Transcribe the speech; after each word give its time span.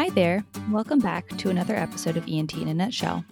Hi 0.00 0.08
there. 0.08 0.42
Welcome 0.70 0.98
back 0.98 1.28
to 1.28 1.50
another 1.50 1.76
episode 1.76 2.16
of 2.16 2.26
ENT 2.26 2.54
in 2.54 2.68
a 2.68 2.72
Nutshell. 2.72 3.22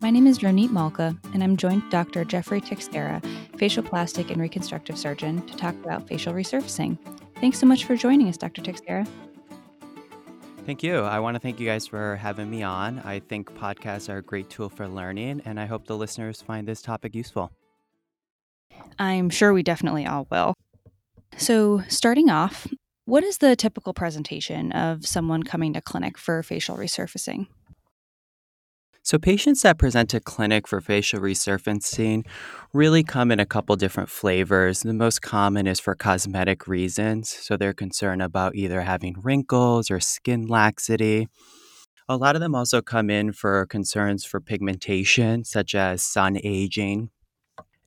My 0.00 0.10
name 0.10 0.26
is 0.26 0.40
Ronit 0.40 0.72
Malka, 0.72 1.16
and 1.32 1.40
I'm 1.40 1.56
joined 1.56 1.84
with 1.84 1.92
Dr. 1.92 2.24
Jeffrey 2.24 2.60
Teixeira, 2.60 3.22
facial 3.56 3.84
plastic 3.84 4.32
and 4.32 4.40
reconstructive 4.40 4.98
surgeon, 4.98 5.46
to 5.46 5.56
talk 5.56 5.76
about 5.84 6.08
facial 6.08 6.34
resurfacing. 6.34 6.98
Thanks 7.40 7.60
so 7.60 7.66
much 7.66 7.84
for 7.84 7.94
joining 7.94 8.28
us, 8.28 8.36
Dr. 8.36 8.60
Teixeira. 8.60 9.06
Thank 10.64 10.82
you. 10.82 10.98
I 10.98 11.20
want 11.20 11.36
to 11.36 11.38
thank 11.38 11.60
you 11.60 11.66
guys 11.66 11.86
for 11.86 12.16
having 12.16 12.50
me 12.50 12.64
on. 12.64 12.98
I 13.04 13.20
think 13.20 13.54
podcasts 13.54 14.12
are 14.12 14.18
a 14.18 14.22
great 14.22 14.50
tool 14.50 14.68
for 14.68 14.88
learning, 14.88 15.42
and 15.44 15.60
I 15.60 15.66
hope 15.66 15.86
the 15.86 15.96
listeners 15.96 16.42
find 16.42 16.66
this 16.66 16.82
topic 16.82 17.14
useful. 17.14 17.52
I'm 18.98 19.30
sure 19.30 19.52
we 19.52 19.62
definitely 19.62 20.06
all 20.06 20.26
will. 20.28 20.54
So, 21.36 21.84
starting 21.86 22.30
off, 22.30 22.66
what 23.06 23.22
is 23.22 23.38
the 23.38 23.54
typical 23.56 23.94
presentation 23.94 24.72
of 24.72 25.06
someone 25.06 25.44
coming 25.44 25.72
to 25.72 25.80
clinic 25.80 26.18
for 26.18 26.42
facial 26.42 26.76
resurfacing? 26.76 27.46
So, 29.04 29.16
patients 29.16 29.62
that 29.62 29.78
present 29.78 30.10
to 30.10 30.18
clinic 30.18 30.66
for 30.66 30.80
facial 30.80 31.20
resurfacing 31.20 32.26
really 32.72 33.04
come 33.04 33.30
in 33.30 33.38
a 33.38 33.46
couple 33.46 33.76
different 33.76 34.10
flavors. 34.10 34.80
The 34.80 34.92
most 34.92 35.22
common 35.22 35.68
is 35.68 35.78
for 35.78 35.94
cosmetic 35.94 36.66
reasons. 36.66 37.30
So, 37.30 37.56
they're 37.56 37.72
concerned 37.72 38.22
about 38.22 38.56
either 38.56 38.80
having 38.80 39.14
wrinkles 39.22 39.92
or 39.92 40.00
skin 40.00 40.48
laxity. 40.48 41.28
A 42.08 42.16
lot 42.16 42.34
of 42.34 42.40
them 42.40 42.56
also 42.56 42.82
come 42.82 43.08
in 43.08 43.32
for 43.32 43.64
concerns 43.66 44.24
for 44.24 44.40
pigmentation, 44.40 45.44
such 45.44 45.76
as 45.76 46.02
sun 46.02 46.38
aging. 46.42 47.10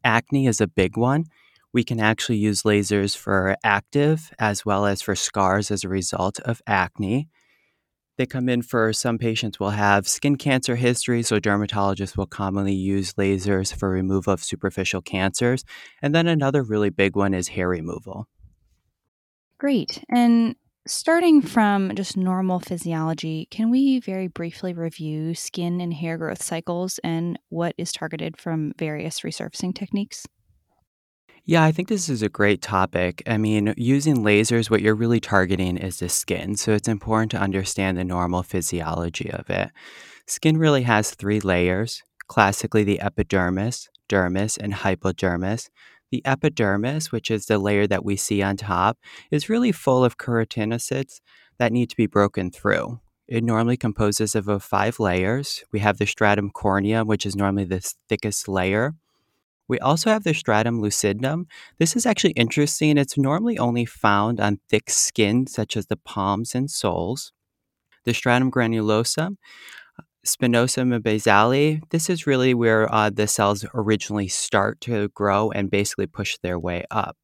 Acne 0.06 0.48
is 0.48 0.62
a 0.62 0.68
big 0.68 0.96
one 0.96 1.26
we 1.74 1.84
can 1.84 2.00
actually 2.00 2.38
use 2.38 2.64
lasers 2.64 3.16
for 3.16 3.56
active 3.64 4.32
as 4.40 4.66
well 4.66 4.86
as 4.86 5.02
for 5.02 5.16
scars 5.16 5.72
as 5.72 5.84
a 5.84 5.90
result 5.90 6.40
of 6.42 6.62
acne. 6.66 7.30
They 8.18 8.26
come 8.26 8.50
in 8.50 8.64
for 8.64 8.92
some 8.92 9.18
patients 9.18 9.62
will 9.62 9.70
have 9.70 10.06
skin 10.06 10.36
cancer 10.36 10.76
history, 10.76 11.24
so 11.24 11.40
dermatologists 11.40 12.18
will 12.18 12.26
commonly 12.26 12.74
use 12.74 13.14
lasers 13.14 13.74
for 13.74 13.90
removal 13.90 14.34
of 14.34 14.44
superficial 14.44 15.02
cancers. 15.02 15.64
And 16.02 16.14
then 16.14 16.28
another 16.28 16.62
really 16.62 16.90
big 16.90 17.16
one 17.16 17.34
is 17.34 17.48
hair 17.48 17.70
removal. 17.70 18.28
Great. 19.58 20.04
And 20.10 20.56
starting 20.86 21.42
from 21.42 21.96
just 21.96 22.18
normal 22.18 22.60
physiology, 22.60 23.48
can 23.52 23.70
we 23.70 24.02
very 24.02 24.28
briefly 24.28 24.74
review 24.74 25.34
skin 25.34 25.80
and 25.80 25.94
hair 25.94 26.18
growth 26.18 26.42
cycles 26.44 27.00
and 27.06 27.40
what 27.48 27.74
is 27.78 27.94
targeted 27.94 28.36
from 28.36 28.74
various 28.78 29.22
resurfacing 29.22 29.74
techniques? 29.74 30.26
Yeah, 31.50 31.64
I 31.64 31.72
think 31.72 31.88
this 31.88 32.10
is 32.10 32.22
a 32.22 32.30
great 32.30 32.62
topic. 32.62 33.24
I 33.26 33.40
mean, 33.40 33.74
using 33.76 34.18
lasers, 34.18 34.70
what 34.70 34.84
you're 34.84 34.94
really 34.94 35.20
targeting 35.20 35.78
is 35.78 35.98
the 35.98 36.08
skin. 36.08 36.56
So 36.56 36.74
it's 36.74 36.88
important 36.88 37.32
to 37.32 37.40
understand 37.40 37.98
the 37.98 38.04
normal 38.04 38.44
physiology 38.44 39.32
of 39.32 39.50
it. 39.50 39.72
Skin 40.28 40.58
really 40.58 40.84
has 40.84 41.10
three 41.10 41.40
layers 41.40 42.04
classically, 42.28 42.84
the 42.84 43.02
epidermis, 43.02 43.90
dermis, 44.08 44.60
and 44.60 44.76
hypodermis. 44.76 45.72
The 46.12 46.22
epidermis, 46.24 47.12
which 47.12 47.32
is 47.32 47.48
the 47.48 47.58
layer 47.58 47.88
that 47.88 48.06
we 48.06 48.16
see 48.16 48.44
on 48.44 48.56
top, 48.56 49.00
is 49.32 49.50
really 49.50 49.72
full 49.72 50.06
of 50.06 50.20
keratinocytes 50.20 51.20
that 51.58 51.72
need 51.72 51.90
to 51.90 51.98
be 51.98 52.06
broken 52.06 52.52
through. 52.52 53.00
It 53.28 53.44
normally 53.44 53.76
composes 53.76 54.36
of 54.36 54.62
five 54.62 55.00
layers. 55.00 55.64
We 55.72 55.80
have 55.80 55.98
the 55.98 56.06
stratum 56.06 56.52
corneum, 56.52 57.08
which 57.08 57.26
is 57.26 57.36
normally 57.36 57.66
the 57.66 57.92
thickest 58.08 58.48
layer. 58.48 58.94
We 59.70 59.80
also 59.80 60.10
have 60.10 60.24
the 60.24 60.34
stratum 60.34 60.82
lucidum. 60.82 61.46
This 61.78 61.96
is 61.96 62.06
actually 62.06 62.32
interesting. 62.32 62.98
It's 62.98 63.18
normally 63.18 63.58
only 63.60 63.86
found 63.86 64.42
on 64.42 64.60
thick 64.68 64.90
skin, 64.90 65.48
such 65.48 65.78
as 65.78 65.86
the 65.86 65.96
palms 65.96 66.56
and 66.56 66.70
soles. 66.70 67.32
The 68.06 68.14
stratum 68.14 68.50
granulosum, 68.50 69.36
spinosum 70.26 70.94
and 70.94 71.04
basale, 71.04 71.82
this 71.92 72.10
is 72.10 72.26
really 72.26 72.54
where 72.54 72.92
uh, 72.94 73.12
the 73.12 73.28
cells 73.28 73.66
originally 73.74 74.28
start 74.28 74.82
to 74.82 75.10
grow 75.10 75.52
and 75.52 75.70
basically 75.70 76.08
push 76.08 76.38
their 76.42 76.58
way 76.58 76.86
up. 76.90 77.16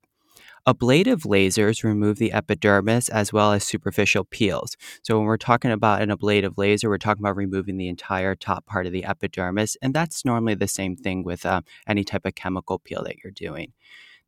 Ablative 0.68 1.24
lasers 1.24 1.84
remove 1.84 2.18
the 2.18 2.32
epidermis 2.34 3.08
as 3.10 3.32
well 3.32 3.52
as 3.54 3.64
superficial 3.64 4.24
peels. 4.26 4.76
So, 5.04 5.16
when 5.18 5.28
we're 5.28 5.38
talking 5.38 5.72
about 5.72 6.02
an 6.02 6.10
ablative 6.12 6.58
laser, 6.58 6.90
we're 6.90 6.98
talking 6.98 7.22
about 7.24 7.36
removing 7.36 7.78
the 7.78 7.88
entire 7.88 8.36
top 8.36 8.66
part 8.66 8.88
of 8.88 8.92
the 8.92 9.06
epidermis. 9.06 9.78
And 9.82 9.94
that's 9.94 10.26
normally 10.26 10.56
the 10.56 10.68
same 10.68 10.96
thing 10.96 11.24
with 11.24 11.46
uh, 11.46 11.62
any 11.88 12.04
type 12.04 12.26
of 12.26 12.34
chemical 12.36 12.80
peel 12.80 13.04
that 13.04 13.18
you're 13.24 13.32
doing. 13.32 13.74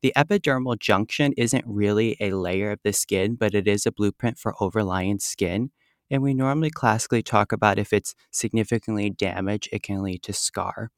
The 0.01 0.13
epidermal 0.17 0.79
junction 0.79 1.33
isn't 1.37 1.65
really 1.67 2.17
a 2.19 2.31
layer 2.33 2.71
of 2.71 2.79
the 2.83 2.93
skin, 2.93 3.35
but 3.35 3.55
it 3.55 3.67
is 3.67 3.85
a 3.85 3.91
blueprint 3.91 4.39
for 4.39 4.55
overlying 4.61 5.19
skin. 5.19 5.71
And 6.11 6.23
we 6.23 6.33
normally 6.35 6.71
classically 6.71 7.23
talk 7.23 7.51
about 7.51 7.79
if 7.79 7.93
it's 7.93 8.15
significantly 8.31 9.09
damaged, 9.11 9.69
it 9.71 9.83
can 9.83 10.03
lead 10.03 10.23
to 10.23 10.33
scar. 10.33 10.91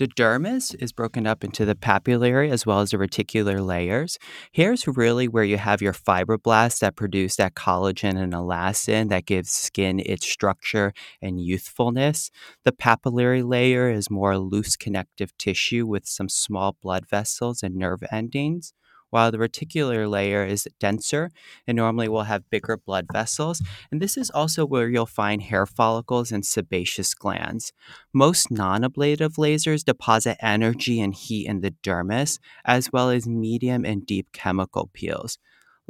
The 0.00 0.08
dermis 0.08 0.74
is 0.80 0.92
broken 0.92 1.26
up 1.26 1.44
into 1.44 1.66
the 1.66 1.74
papillary 1.74 2.50
as 2.50 2.64
well 2.64 2.80
as 2.80 2.92
the 2.92 2.96
reticular 2.96 3.62
layers. 3.62 4.18
Here's 4.50 4.88
really 4.88 5.28
where 5.28 5.44
you 5.44 5.58
have 5.58 5.82
your 5.82 5.92
fibroblasts 5.92 6.78
that 6.78 6.96
produce 6.96 7.36
that 7.36 7.54
collagen 7.54 8.16
and 8.16 8.32
elastin 8.32 9.10
that 9.10 9.26
gives 9.26 9.50
skin 9.50 10.00
its 10.00 10.26
structure 10.26 10.94
and 11.20 11.38
youthfulness. 11.38 12.30
The 12.64 12.72
papillary 12.72 13.46
layer 13.46 13.90
is 13.90 14.08
more 14.08 14.38
loose 14.38 14.74
connective 14.74 15.36
tissue 15.36 15.86
with 15.86 16.06
some 16.06 16.30
small 16.30 16.78
blood 16.80 17.06
vessels 17.06 17.62
and 17.62 17.76
nerve 17.76 18.02
endings 18.10 18.72
while 19.10 19.30
the 19.30 19.38
reticular 19.38 20.08
layer 20.08 20.44
is 20.44 20.68
denser 20.78 21.30
and 21.66 21.76
normally 21.76 22.08
will 22.08 22.24
have 22.24 22.48
bigger 22.50 22.76
blood 22.76 23.06
vessels. 23.12 23.62
And 23.90 24.00
this 24.00 24.16
is 24.16 24.30
also 24.30 24.64
where 24.64 24.88
you'll 24.88 25.06
find 25.06 25.42
hair 25.42 25.66
follicles 25.66 26.32
and 26.32 26.44
sebaceous 26.44 27.14
glands. 27.14 27.72
Most 28.12 28.50
non 28.50 28.82
ablative 28.82 29.34
lasers 29.34 29.84
deposit 29.84 30.36
energy 30.40 31.00
and 31.00 31.14
heat 31.14 31.46
in 31.46 31.60
the 31.60 31.74
dermis, 31.82 32.38
as 32.64 32.92
well 32.92 33.10
as 33.10 33.26
medium 33.26 33.84
and 33.84 34.06
deep 34.06 34.32
chemical 34.32 34.90
peels. 34.92 35.38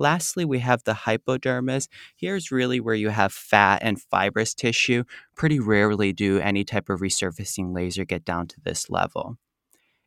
Lastly, 0.00 0.46
we 0.46 0.60
have 0.60 0.84
the 0.84 0.94
hypodermis. 0.94 1.86
Here's 2.16 2.50
really 2.50 2.80
where 2.80 2.94
you 2.94 3.10
have 3.10 3.34
fat 3.34 3.80
and 3.82 4.00
fibrous 4.00 4.54
tissue. 4.54 5.04
Pretty 5.36 5.60
rarely 5.60 6.14
do 6.14 6.38
any 6.38 6.64
type 6.64 6.88
of 6.88 7.00
resurfacing 7.00 7.74
laser 7.74 8.06
get 8.06 8.24
down 8.24 8.46
to 8.48 8.60
this 8.64 8.88
level. 8.88 9.36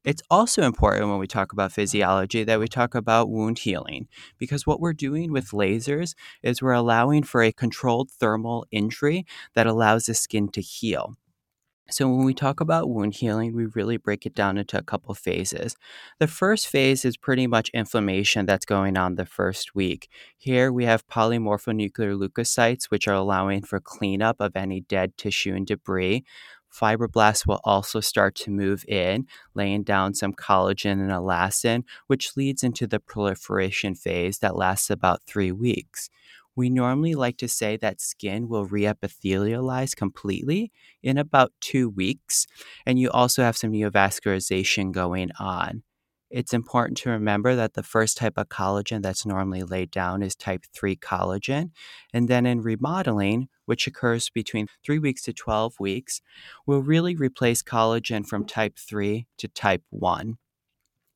It's 0.06 0.22
also 0.30 0.64
important 0.64 1.10
when 1.10 1.20
we 1.20 1.28
talk 1.28 1.54
about 1.54 1.72
physiology 1.72 2.44
that 2.44 2.60
we 2.60 2.68
talk 2.68 2.94
about 2.94 3.30
wound 3.30 3.60
healing 3.60 4.08
because 4.38 4.68
what 4.68 4.82
we're 4.82 4.94
doing 4.94 5.32
with 5.32 5.52
lasers 5.52 6.14
is 6.42 6.62
we're 6.62 6.74
allowing 6.74 7.24
for 7.24 7.42
a 7.42 7.54
controlled 7.54 8.12
thermal 8.12 8.66
injury 8.72 9.26
that 9.56 9.68
allows 9.68 10.06
the 10.06 10.14
skin 10.14 10.50
to 10.50 10.62
heal. 10.62 11.16
So, 11.90 12.10
when 12.10 12.26
we 12.26 12.34
talk 12.34 12.62
about 12.62 12.90
wound 12.90 13.16
healing, 13.16 13.54
we 13.54 13.66
really 13.66 13.98
break 13.98 14.26
it 14.26 14.34
down 14.34 14.58
into 14.58 14.78
a 14.78 14.84
couple 14.84 15.14
phases. 15.16 15.76
The 16.20 16.28
first 16.28 16.68
phase 16.68 17.04
is 17.04 17.18
pretty 17.18 17.46
much 17.46 17.70
inflammation 17.74 18.46
that's 18.46 18.66
going 18.66 18.98
on 18.98 19.16
the 19.16 19.26
first 19.26 19.76
week. 19.76 20.10
Here 20.38 20.72
we 20.72 20.86
have 20.86 21.08
polymorphonuclear 21.08 22.18
leukocytes, 22.18 22.86
which 22.86 23.08
are 23.08 23.16
allowing 23.16 23.64
for 23.64 23.82
cleanup 23.82 24.38
of 24.40 24.56
any 24.56 24.82
dead 24.82 25.18
tissue 25.18 25.56
and 25.56 25.68
debris 25.68 26.24
fibroblasts 26.74 27.46
will 27.46 27.62
also 27.64 28.00
start 28.00 28.36
to 28.36 28.52
move 28.52 28.84
in, 28.88 29.28
laying 29.54 29.84
down 29.84 30.14
some 30.14 30.34
collagen 30.34 30.94
and 30.94 31.12
elastin, 31.12 31.84
which 32.08 32.36
leads 32.36 32.64
into 32.64 32.88
the 32.88 33.00
proliferation 33.00 33.96
phase 33.96 34.40
that 34.40 34.56
lasts 34.56 34.90
about 34.90 35.22
three 35.28 35.52
weeks. 35.52 36.10
We 36.56 36.70
normally 36.70 37.16
like 37.16 37.38
to 37.38 37.48
say 37.48 37.78
that 37.78 38.00
skin 38.02 38.48
will 38.48 38.68
reepithelialize 38.68 39.96
completely 39.96 40.72
in 41.02 41.18
about 41.18 41.52
two 41.60 41.90
weeks, 41.90 42.46
and 42.86 43.00
you 43.00 43.10
also 43.10 43.44
have 43.44 43.58
some 43.58 43.72
neovascularization 43.72 44.92
going 44.92 45.32
on. 45.40 45.84
It's 46.30 46.54
important 46.54 46.98
to 47.00 47.12
remember 47.12 47.56
that 47.56 47.74
the 47.76 47.84
first 47.84 48.18
type 48.18 48.34
of 48.38 48.50
collagen 48.50 49.04
that's 49.04 49.24
normally 49.24 49.62
laid 49.62 49.92
down 49.92 50.24
is 50.24 50.36
type 50.36 50.64
3 50.74 50.96
collagen. 50.96 51.70
And 52.12 52.28
then 52.28 52.48
in 52.48 52.62
remodeling, 52.62 53.50
which 53.66 53.88
occurs 53.88 54.30
between 54.30 54.68
3 54.86 55.00
weeks 55.00 55.22
to 55.24 55.34
12 55.34 55.80
weeks, 55.80 56.22
will 56.66 56.82
really 56.82 57.16
replace 57.16 57.62
collagen 57.62 58.26
from 58.26 58.46
type 58.46 58.78
3 58.78 59.28
to 59.38 59.48
type 59.48 59.84
1. 59.90 60.38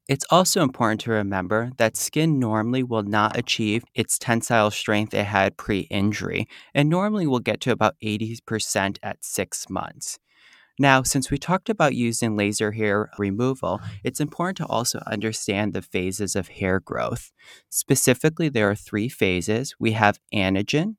It's 0.08 0.26
also 0.30 0.62
important 0.62 1.02
to 1.02 1.12
remember 1.12 1.72
that 1.78 1.98
skin 1.98 2.40
normally 2.40 2.82
will 2.82 3.04
not 3.04 3.38
achieve 3.38 3.84
its 3.94 4.18
tensile 4.18 4.72
strength 4.72 5.14
it 5.14 5.26
had 5.26 5.58
pre 5.58 5.82
injury, 5.82 6.48
and 6.74 6.88
normally 6.88 7.28
will 7.28 7.40
get 7.42 7.60
to 7.62 7.72
about 7.72 7.96
80% 8.02 9.00
at 9.04 9.26
six 9.26 9.70
months. 9.70 10.18
Now, 10.80 11.02
since 11.02 11.30
we 11.30 11.38
talked 11.38 11.70
about 11.70 11.96
using 11.96 12.38
laser 12.38 12.72
hair 12.72 13.10
removal, 13.18 13.82
it's 14.04 14.22
important 14.22 14.58
to 14.58 14.66
also 14.68 15.00
understand 15.08 15.74
the 15.74 15.82
phases 15.82 16.36
of 16.36 16.48
hair 16.48 16.80
growth. 16.80 17.32
Specifically, 17.70 18.48
there 18.48 18.70
are 18.70 18.76
three 18.76 19.10
phases 19.10 19.76
we 19.80 19.94
have 19.94 20.20
anagen, 20.34 20.96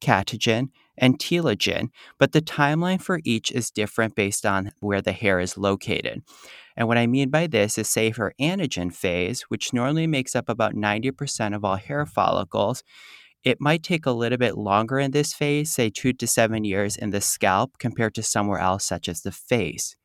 catagen, 0.00 0.68
and 0.98 1.18
telogen, 1.18 1.88
but 2.18 2.32
the 2.32 2.42
timeline 2.42 3.00
for 3.00 3.20
each 3.24 3.50
is 3.52 3.70
different 3.70 4.14
based 4.14 4.46
on 4.46 4.72
where 4.80 5.02
the 5.02 5.12
hair 5.12 5.40
is 5.40 5.56
located. 5.58 6.22
And 6.76 6.88
what 6.88 6.98
I 6.98 7.06
mean 7.06 7.30
by 7.30 7.46
this 7.46 7.78
is, 7.78 7.88
say, 7.88 8.12
for 8.12 8.34
anagen 8.40 8.92
phase, 8.94 9.42
which 9.42 9.72
normally 9.72 10.06
makes 10.06 10.36
up 10.36 10.48
about 10.48 10.74
90% 10.74 11.54
of 11.54 11.64
all 11.64 11.76
hair 11.76 12.06
follicles, 12.06 12.82
It 13.44 13.60
might 13.60 13.82
take 13.82 14.06
a 14.06 14.12
little 14.12 14.38
bit 14.38 14.58
longer 14.58 14.98
in 14.98 15.12
this 15.12 15.32
phase, 15.32 15.72
say 15.72 15.90
two 15.90 16.12
to 16.14 16.26
seven 16.26 16.64
years 16.64 16.96
in 16.96 17.10
the 17.10 17.20
scalp 17.20 17.78
compared 17.78 18.14
to 18.16 18.22
somewhere 18.22 18.58
else, 18.58 18.84
such 18.84 19.08
as 19.08 19.22
the 19.22 19.32
face. 19.32 19.96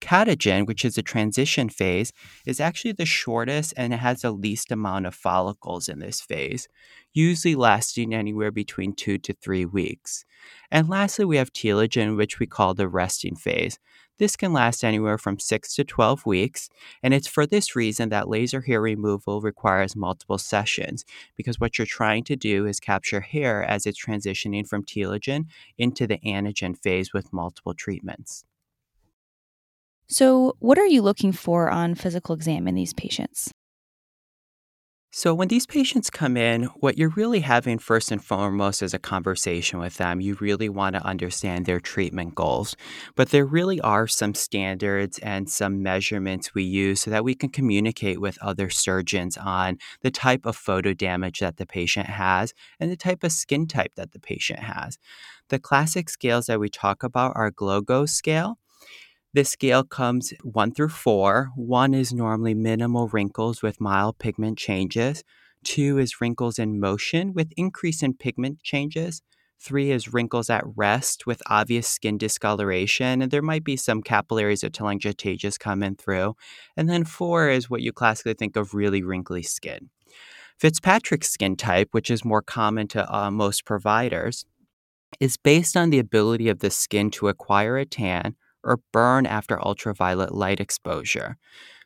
Catagen, 0.00 0.66
which 0.66 0.84
is 0.84 0.98
a 0.98 1.02
transition 1.02 1.68
phase, 1.68 2.12
is 2.44 2.60
actually 2.60 2.92
the 2.92 3.06
shortest 3.06 3.72
and 3.76 3.92
it 3.92 3.98
has 3.98 4.22
the 4.22 4.32
least 4.32 4.70
amount 4.70 5.06
of 5.06 5.14
follicles 5.14 5.88
in 5.88 5.98
this 5.98 6.20
phase, 6.20 6.68
usually 7.12 7.54
lasting 7.54 8.14
anywhere 8.14 8.50
between 8.50 8.94
two 8.94 9.18
to 9.18 9.32
three 9.32 9.64
weeks. 9.64 10.24
And 10.70 10.88
lastly, 10.88 11.24
we 11.24 11.38
have 11.38 11.52
telogen, 11.52 12.16
which 12.16 12.38
we 12.38 12.46
call 12.46 12.74
the 12.74 12.88
resting 12.88 13.34
phase. 13.34 13.78
This 14.18 14.36
can 14.36 14.52
last 14.52 14.84
anywhere 14.84 15.18
from 15.18 15.40
6 15.40 15.74
to 15.74 15.82
12 15.82 16.24
weeks, 16.24 16.68
and 17.02 17.12
it's 17.12 17.26
for 17.26 17.46
this 17.46 17.74
reason 17.74 18.10
that 18.10 18.28
laser 18.28 18.60
hair 18.60 18.80
removal 18.80 19.40
requires 19.40 19.96
multiple 19.96 20.38
sessions 20.38 21.04
because 21.36 21.58
what 21.58 21.78
you're 21.78 21.86
trying 21.86 22.22
to 22.24 22.36
do 22.36 22.64
is 22.64 22.78
capture 22.78 23.22
hair 23.22 23.64
as 23.64 23.86
it's 23.86 24.04
transitioning 24.04 24.68
from 24.68 24.84
telogen 24.84 25.46
into 25.78 26.06
the 26.06 26.18
anagen 26.18 26.78
phase 26.78 27.12
with 27.12 27.32
multiple 27.32 27.74
treatments. 27.74 28.44
So, 30.08 30.54
what 30.60 30.78
are 30.78 30.86
you 30.86 31.02
looking 31.02 31.32
for 31.32 31.70
on 31.70 31.94
physical 31.94 32.34
exam 32.34 32.68
in 32.68 32.74
these 32.74 32.92
patients? 32.92 33.50
So, 35.16 35.32
when 35.32 35.46
these 35.46 35.64
patients 35.64 36.10
come 36.10 36.36
in, 36.36 36.64
what 36.80 36.98
you're 36.98 37.10
really 37.10 37.38
having 37.40 37.78
first 37.78 38.10
and 38.10 38.22
foremost 38.22 38.82
is 38.82 38.92
a 38.92 38.98
conversation 38.98 39.78
with 39.78 39.96
them. 39.96 40.20
You 40.20 40.34
really 40.40 40.68
want 40.68 40.96
to 40.96 41.06
understand 41.06 41.66
their 41.66 41.78
treatment 41.78 42.34
goals. 42.34 42.74
But 43.14 43.28
there 43.30 43.46
really 43.46 43.80
are 43.80 44.08
some 44.08 44.34
standards 44.34 45.20
and 45.20 45.48
some 45.48 45.84
measurements 45.84 46.52
we 46.52 46.64
use 46.64 47.00
so 47.02 47.12
that 47.12 47.22
we 47.22 47.36
can 47.36 47.48
communicate 47.50 48.20
with 48.20 48.36
other 48.42 48.70
surgeons 48.70 49.38
on 49.38 49.78
the 50.02 50.10
type 50.10 50.46
of 50.46 50.56
photo 50.56 50.92
damage 50.92 51.38
that 51.38 51.58
the 51.58 51.66
patient 51.66 52.06
has 52.08 52.52
and 52.80 52.90
the 52.90 52.96
type 52.96 53.22
of 53.22 53.30
skin 53.30 53.68
type 53.68 53.92
that 53.94 54.10
the 54.10 54.20
patient 54.20 54.58
has. 54.58 54.98
The 55.48 55.60
classic 55.60 56.10
scales 56.10 56.46
that 56.46 56.58
we 56.58 56.68
talk 56.68 57.04
about 57.04 57.32
are 57.36 57.52
Glogau 57.52 58.08
scale. 58.08 58.58
This 59.34 59.50
scale 59.50 59.82
comes 59.82 60.32
one 60.44 60.70
through 60.70 60.90
four. 60.90 61.50
One 61.56 61.92
is 61.92 62.12
normally 62.12 62.54
minimal 62.54 63.08
wrinkles 63.08 63.62
with 63.62 63.80
mild 63.80 64.16
pigment 64.20 64.58
changes. 64.58 65.24
Two 65.64 65.98
is 65.98 66.20
wrinkles 66.20 66.56
in 66.56 66.78
motion 66.78 67.32
with 67.34 67.52
increase 67.56 68.00
in 68.00 68.14
pigment 68.14 68.62
changes. 68.62 69.22
Three 69.58 69.90
is 69.90 70.12
wrinkles 70.12 70.50
at 70.50 70.62
rest 70.76 71.26
with 71.26 71.42
obvious 71.48 71.88
skin 71.88 72.16
discoloration, 72.16 73.20
and 73.20 73.32
there 73.32 73.42
might 73.42 73.64
be 73.64 73.76
some 73.76 74.02
capillaries 74.02 74.62
or 74.62 74.70
telangiectasias 74.70 75.58
coming 75.58 75.96
through. 75.96 76.36
And 76.76 76.88
then 76.88 77.04
four 77.04 77.48
is 77.48 77.68
what 77.68 77.82
you 77.82 77.92
classically 77.92 78.34
think 78.34 78.54
of 78.54 78.72
really 78.72 79.02
wrinkly 79.02 79.42
skin. 79.42 79.90
Fitzpatrick's 80.60 81.32
skin 81.32 81.56
type, 81.56 81.88
which 81.90 82.08
is 82.08 82.24
more 82.24 82.42
common 82.42 82.86
to 82.88 83.12
uh, 83.12 83.32
most 83.32 83.64
providers, 83.64 84.46
is 85.18 85.36
based 85.36 85.76
on 85.76 85.90
the 85.90 85.98
ability 85.98 86.48
of 86.48 86.60
the 86.60 86.70
skin 86.70 87.10
to 87.10 87.26
acquire 87.26 87.76
a 87.76 87.84
tan 87.84 88.36
or 88.64 88.80
burn 88.92 89.26
after 89.26 89.64
ultraviolet 89.64 90.34
light 90.34 90.60
exposure. 90.60 91.36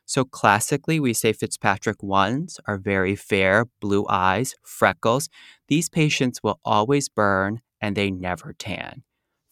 So 0.05 0.25
classically, 0.25 0.99
we 0.99 1.13
say 1.13 1.33
Fitzpatrick 1.33 1.99
1s 1.99 2.57
are 2.65 2.79
very 2.79 3.15
fair, 3.15 3.65
blue 3.79 4.07
eyes, 4.09 4.55
freckles. 4.63 5.29
These 5.67 5.89
patients 5.89 6.41
will 6.41 6.59
always 6.65 7.09
burn 7.09 7.61
and 7.79 7.95
they 7.95 8.09
never 8.09 8.53
tan. 8.57 9.03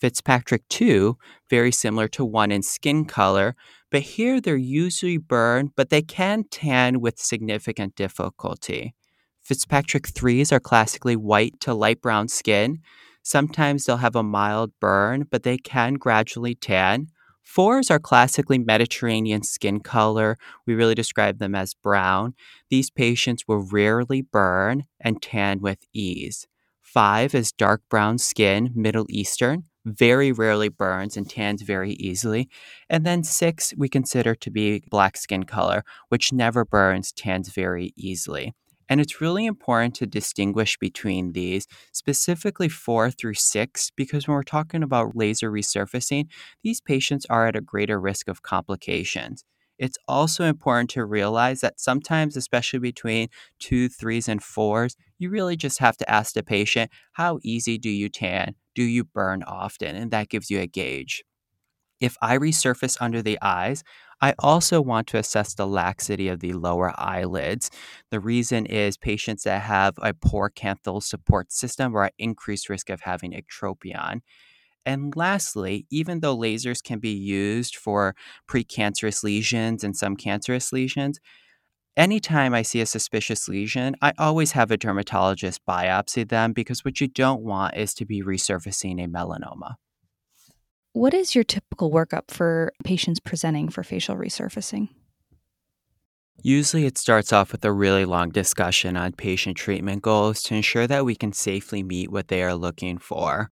Fitzpatrick 0.01 0.67
2, 0.69 1.17
very 1.49 1.71
similar 1.71 2.07
to 2.07 2.25
1 2.25 2.51
in 2.51 2.63
skin 2.63 3.05
color, 3.05 3.55
but 3.91 4.01
here 4.01 4.41
they're 4.41 4.55
usually 4.55 5.17
burn, 5.17 5.71
but 5.75 5.89
they 5.89 6.01
can 6.01 6.43
tan 6.49 7.01
with 7.01 7.19
significant 7.19 7.95
difficulty. 7.95 8.95
Fitzpatrick 9.41 10.07
3s 10.07 10.51
are 10.51 10.59
classically 10.59 11.15
white 11.15 11.59
to 11.61 11.73
light 11.73 12.01
brown 12.01 12.27
skin. 12.27 12.79
Sometimes 13.23 13.85
they'll 13.85 13.97
have 13.97 14.15
a 14.15 14.23
mild 14.23 14.71
burn, 14.79 15.25
but 15.29 15.43
they 15.43 15.57
can 15.57 15.95
gradually 15.95 16.53
tan. 16.53 17.07
Fours 17.47 17.89
are 17.89 17.97
classically 17.97 18.59
Mediterranean 18.59 19.41
skin 19.41 19.79
color. 19.79 20.37
We 20.65 20.75
really 20.75 20.95
describe 20.95 21.39
them 21.39 21.55
as 21.55 21.73
brown. 21.73 22.35
These 22.69 22.89
patients 22.89 23.47
will 23.47 23.61
rarely 23.61 24.21
burn 24.21 24.83
and 24.99 25.21
tan 25.21 25.61
with 25.61 25.79
ease. 25.93 26.45
Five 26.81 27.33
is 27.33 27.53
dark 27.53 27.83
brown 27.89 28.17
skin, 28.17 28.73
Middle 28.75 29.05
Eastern, 29.07 29.63
very 29.85 30.33
rarely 30.33 30.67
burns 30.67 31.15
and 31.15 31.27
tans 31.27 31.61
very 31.61 31.93
easily. 31.93 32.49
And 32.89 33.05
then 33.05 33.23
six, 33.23 33.73
we 33.77 33.87
consider 33.87 34.35
to 34.35 34.51
be 34.51 34.83
black 34.91 35.15
skin 35.15 35.45
color, 35.45 35.85
which 36.09 36.33
never 36.33 36.65
burns, 36.65 37.13
tans 37.13 37.47
very 37.47 37.93
easily. 37.95 38.53
And 38.89 39.01
it's 39.01 39.21
really 39.21 39.45
important 39.45 39.95
to 39.95 40.05
distinguish 40.05 40.77
between 40.77 41.33
these, 41.33 41.67
specifically 41.91 42.69
four 42.69 43.11
through 43.11 43.33
six, 43.35 43.91
because 43.95 44.27
when 44.27 44.35
we're 44.35 44.43
talking 44.43 44.83
about 44.83 45.15
laser 45.15 45.51
resurfacing, 45.51 46.27
these 46.63 46.81
patients 46.81 47.25
are 47.29 47.47
at 47.47 47.55
a 47.55 47.61
greater 47.61 47.99
risk 47.99 48.27
of 48.27 48.43
complications. 48.43 49.43
It's 49.77 49.97
also 50.07 50.43
important 50.45 50.89
to 50.91 51.05
realize 51.05 51.61
that 51.61 51.79
sometimes, 51.79 52.35
especially 52.35 52.79
between 52.79 53.29
two, 53.59 53.89
threes, 53.89 54.27
and 54.27 54.41
fours, 54.41 54.95
you 55.19 55.29
really 55.29 55.55
just 55.55 55.79
have 55.79 55.97
to 55.97 56.09
ask 56.09 56.33
the 56.33 56.41
patient, 56.41 56.89
how 57.13 57.39
easy 57.43 57.77
do 57.77 57.89
you 57.89 58.09
tan? 58.09 58.55
Do 58.73 58.83
you 58.83 59.03
burn 59.03 59.43
often? 59.43 59.95
And 59.95 60.09
that 60.11 60.29
gives 60.29 60.49
you 60.49 60.59
a 60.59 60.67
gauge. 60.67 61.23
If 61.99 62.15
I 62.21 62.37
resurface 62.37 62.97
under 63.01 63.21
the 63.21 63.39
eyes, 63.41 63.83
I 64.21 64.33
also 64.39 64.81
want 64.81 65.07
to 65.07 65.17
assess 65.17 65.53
the 65.53 65.67
laxity 65.67 66.27
of 66.27 66.39
the 66.39 66.53
lower 66.53 66.93
eyelids. 66.99 67.69
The 68.09 68.19
reason 68.19 68.65
is 68.65 68.97
patients 68.97 69.43
that 69.43 69.61
have 69.63 69.95
a 70.01 70.13
poor 70.13 70.49
canthal 70.49 71.03
support 71.03 71.51
system 71.51 71.95
are 71.95 72.05
at 72.05 72.13
increased 72.17 72.69
risk 72.69 72.89
of 72.89 73.01
having 73.01 73.33
ectropion. 73.33 74.21
And 74.85 75.15
lastly, 75.15 75.85
even 75.91 76.21
though 76.21 76.37
lasers 76.37 76.81
can 76.81 76.99
be 76.99 77.11
used 77.11 77.75
for 77.75 78.15
precancerous 78.49 79.23
lesions 79.23 79.83
and 79.83 79.95
some 79.95 80.15
cancerous 80.15 80.71
lesions, 80.71 81.19
anytime 81.97 82.53
I 82.53 82.61
see 82.61 82.81
a 82.81 82.85
suspicious 82.85 83.47
lesion, 83.49 83.95
I 84.01 84.13
always 84.17 84.53
have 84.53 84.71
a 84.71 84.77
dermatologist 84.77 85.65
biopsy 85.67 86.27
them 86.27 86.53
because 86.53 86.85
what 86.85 87.01
you 87.01 87.07
don't 87.07 87.41
want 87.41 87.75
is 87.75 87.93
to 87.95 88.05
be 88.05 88.23
resurfacing 88.23 89.03
a 89.03 89.07
melanoma. 89.07 89.75
What 90.97 91.13
is 91.13 91.35
your 91.35 91.43
typical 91.43 91.91
workup 91.91 92.31
for 92.31 92.73
patients 92.83 93.19
presenting 93.19 93.69
for 93.69 93.83
facial 93.83 94.15
resurfacing? 94.15 94.89
Usually, 96.41 96.87
it 96.87 96.97
starts 96.97 97.31
off 97.31 97.51
with 97.51 97.63
a 97.63 97.71
really 97.71 98.03
long 98.03 98.31
discussion 98.31 98.97
on 98.97 99.11
patient 99.11 99.57
treatment 99.57 100.01
goals 100.01 100.41
to 100.43 100.55
ensure 100.55 100.87
that 100.87 101.05
we 101.05 101.15
can 101.15 101.33
safely 101.33 101.83
meet 101.83 102.11
what 102.11 102.29
they 102.29 102.41
are 102.41 102.55
looking 102.55 102.97
for. 102.97 103.51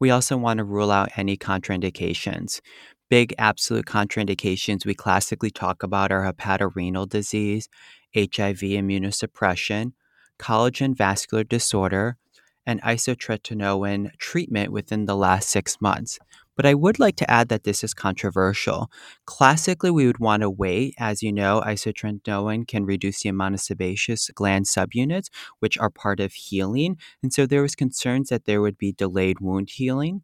We 0.00 0.08
also 0.08 0.38
want 0.38 0.56
to 0.56 0.64
rule 0.64 0.90
out 0.90 1.10
any 1.18 1.36
contraindications. 1.36 2.62
Big 3.10 3.34
absolute 3.36 3.84
contraindications 3.84 4.86
we 4.86 4.94
classically 4.94 5.50
talk 5.50 5.82
about 5.82 6.10
are 6.10 6.24
hepatorenal 6.24 7.06
disease, 7.06 7.68
HIV 8.14 8.60
immunosuppression, 8.60 9.92
collagen 10.38 10.96
vascular 10.96 11.44
disorder, 11.44 12.16
and 12.64 12.80
isotretinoin 12.82 14.16
treatment 14.16 14.72
within 14.72 15.04
the 15.04 15.16
last 15.16 15.50
six 15.50 15.82
months. 15.82 16.18
But 16.56 16.66
I 16.66 16.74
would 16.74 16.98
like 16.98 17.16
to 17.16 17.30
add 17.30 17.48
that 17.48 17.64
this 17.64 17.84
is 17.84 17.94
controversial. 17.94 18.90
Classically, 19.26 19.90
we 19.90 20.06
would 20.06 20.18
want 20.18 20.40
to 20.42 20.50
wait. 20.50 20.94
As 20.98 21.22
you 21.22 21.32
know, 21.32 21.62
isotretinoin 21.64 22.66
can 22.66 22.84
reduce 22.86 23.22
the 23.22 23.28
amount 23.28 23.54
of 23.54 23.60
sebaceous 23.60 24.30
gland 24.34 24.64
subunits, 24.66 25.28
which 25.60 25.78
are 25.78 25.90
part 25.90 26.18
of 26.20 26.32
healing. 26.32 26.96
And 27.22 27.32
so 27.32 27.46
there 27.46 27.62
was 27.62 27.74
concerns 27.74 28.30
that 28.30 28.46
there 28.46 28.60
would 28.60 28.78
be 28.78 28.92
delayed 28.92 29.40
wound 29.40 29.70
healing. 29.70 30.22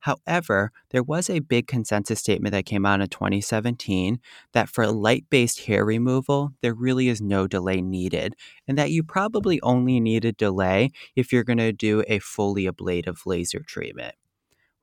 However, 0.00 0.70
there 0.90 1.02
was 1.02 1.30
a 1.30 1.38
big 1.38 1.66
consensus 1.66 2.20
statement 2.20 2.52
that 2.52 2.66
came 2.66 2.84
out 2.84 3.00
in 3.00 3.08
2017 3.08 4.20
that 4.52 4.68
for 4.68 4.86
light 4.86 5.24
based 5.30 5.60
hair 5.64 5.84
removal, 5.84 6.52
there 6.60 6.74
really 6.74 7.08
is 7.08 7.22
no 7.22 7.46
delay 7.46 7.80
needed, 7.80 8.34
and 8.68 8.76
that 8.76 8.90
you 8.90 9.02
probably 9.02 9.60
only 9.62 10.00
need 10.00 10.26
a 10.26 10.32
delay 10.32 10.90
if 11.16 11.32
you're 11.32 11.42
going 11.44 11.58
to 11.58 11.72
do 11.72 12.04
a 12.06 12.18
fully 12.18 12.66
ablative 12.66 13.22
laser 13.24 13.60
treatment. 13.66 14.14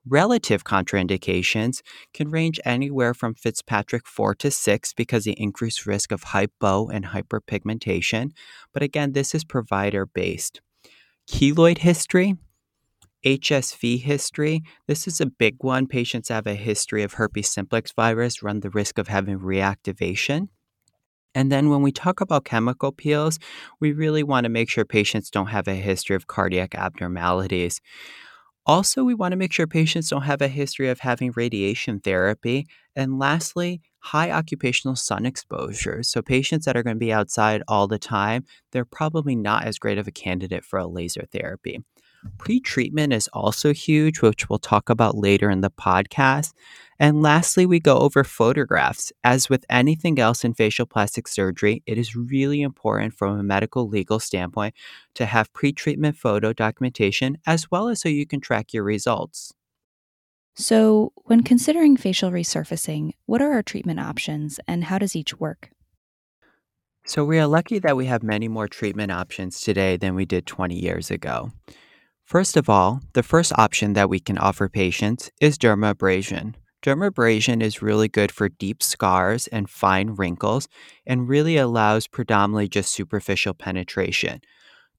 Relative 0.08 0.63
contraindications 0.63 1.81
can 2.12 2.31
range 2.31 2.60
anywhere 2.65 3.13
from 3.13 3.36
Fitzpatrick 3.36 4.08
4 4.08 4.34
to 4.36 4.50
6 4.50 4.93
because 4.93 5.25
the 5.25 5.34
increased 5.34 5.86
risk 5.86 6.12
of 6.12 6.24
hypo 6.24 6.88
and 6.88 7.05
hyperpigmentation, 7.05 8.31
but 8.74 8.81
again, 8.81 9.12
this 9.12 9.36
is 9.36 9.43
provider 9.43 10.08
based. 10.08 10.60
Keloid 11.29 11.79
history, 11.79 12.36
HSV 13.24 14.01
history, 14.01 14.63
this 14.88 15.08
is 15.08 15.22
a 15.22 15.27
big 15.27 15.58
one. 15.63 15.86
Patients 15.86 16.29
have 16.29 16.48
a 16.48 16.55
history 16.55 17.03
of 17.03 17.13
herpes 17.13 17.51
simplex 17.51 17.91
virus, 17.91 18.41
run 18.41 18.62
the 18.62 18.72
risk 18.72 18.98
of 18.98 19.08
having 19.08 19.39
reactivation. 19.39 20.48
And 21.36 21.51
then 21.51 21.70
when 21.70 21.84
we 21.84 21.91
talk 21.91 22.20
about 22.20 22.46
chemical 22.46 22.91
peels, 22.91 23.38
we 23.79 23.91
really 23.91 24.24
want 24.24 24.46
to 24.46 24.50
make 24.50 24.70
sure 24.70 24.84
patients 24.84 25.29
don't 25.29 25.48
have 25.48 25.67
a 25.67 25.75
history 25.75 26.15
of 26.15 26.25
cardiac 26.25 26.74
abnormalities. 26.74 27.79
Also, 28.65 29.03
we 29.03 29.13
want 29.15 29.32
to 29.32 29.38
make 29.38 29.51
sure 29.51 29.65
patients 29.68 30.10
don't 30.10 30.22
have 30.24 30.41
a 30.41 30.48
history 30.48 30.89
of 30.89 31.00
having 31.00 31.32
radiation 31.36 32.00
therapy. 32.00 32.68
And 32.96 33.18
lastly, 33.18 33.82
high 34.00 34.32
occupational 34.32 34.96
sun 34.96 35.25
exposure. 35.25 36.03
So, 36.03 36.22
patients 36.22 36.65
that 36.65 36.77
are 36.77 36.84
going 36.84 36.96
to 36.96 37.00
be 37.00 37.12
outside 37.13 37.63
all 37.68 37.88
the 37.88 37.98
time, 38.00 38.46
they're 38.72 38.86
probably 38.86 39.36
not 39.36 39.63
as 39.65 39.80
great 39.80 39.98
of 39.98 40.08
a 40.08 40.12
candidate 40.12 40.63
for 40.63 40.77
a 40.80 40.88
laser 40.88 41.25
therapy. 41.32 41.80
Pre-treatment 42.37 43.13
is 43.13 43.27
also 43.33 43.73
huge, 43.73 44.21
which 44.21 44.49
we'll 44.49 44.59
talk 44.59 44.89
about 44.89 45.17
later 45.17 45.49
in 45.49 45.61
the 45.61 45.71
podcast. 45.71 46.53
And 46.99 47.21
lastly, 47.21 47.65
we 47.65 47.79
go 47.79 47.97
over 47.97 48.23
photographs. 48.23 49.11
As 49.23 49.49
with 49.49 49.65
anything 49.69 50.19
else 50.19 50.43
in 50.43 50.53
facial 50.53 50.85
plastic 50.85 51.27
surgery, 51.27 51.81
it 51.85 51.97
is 51.97 52.15
really 52.15 52.61
important 52.61 53.15
from 53.15 53.39
a 53.39 53.43
medical 53.43 53.87
legal 53.87 54.19
standpoint 54.19 54.75
to 55.15 55.25
have 55.25 55.51
pre-treatment 55.53 56.15
photo 56.15 56.53
documentation 56.53 57.37
as 57.47 57.71
well 57.71 57.87
as 57.87 58.01
so 58.01 58.09
you 58.09 58.27
can 58.27 58.39
track 58.39 58.73
your 58.73 58.83
results. 58.83 59.53
So, 60.55 61.13
when 61.15 61.43
considering 61.43 61.95
facial 61.97 62.29
resurfacing, 62.29 63.13
what 63.25 63.41
are 63.41 63.53
our 63.53 63.63
treatment 63.63 63.99
options 63.99 64.59
and 64.67 64.83
how 64.83 64.97
does 64.97 65.15
each 65.15 65.39
work? 65.39 65.71
So, 67.05 67.23
we 67.23 67.39
are 67.39 67.47
lucky 67.47 67.79
that 67.79 67.95
we 67.95 68.05
have 68.07 68.21
many 68.21 68.47
more 68.47 68.67
treatment 68.67 69.11
options 69.11 69.61
today 69.61 69.97
than 69.97 70.13
we 70.13 70.25
did 70.25 70.45
20 70.45 70.75
years 70.75 71.09
ago. 71.09 71.51
First 72.31 72.55
of 72.55 72.69
all, 72.69 73.01
the 73.11 73.23
first 73.23 73.51
option 73.57 73.91
that 73.91 74.09
we 74.09 74.21
can 74.21 74.38
offer 74.38 74.69
patients 74.69 75.29
is 75.41 75.57
dermabrasion. 75.57 76.53
Dermabrasion 76.81 77.61
is 77.61 77.81
really 77.81 78.07
good 78.07 78.31
for 78.31 78.47
deep 78.47 78.81
scars 78.81 79.47
and 79.47 79.69
fine 79.69 80.11
wrinkles 80.11 80.69
and 81.05 81.27
really 81.27 81.57
allows 81.57 82.07
predominantly 82.07 82.69
just 82.69 82.93
superficial 82.93 83.53
penetration. 83.53 84.39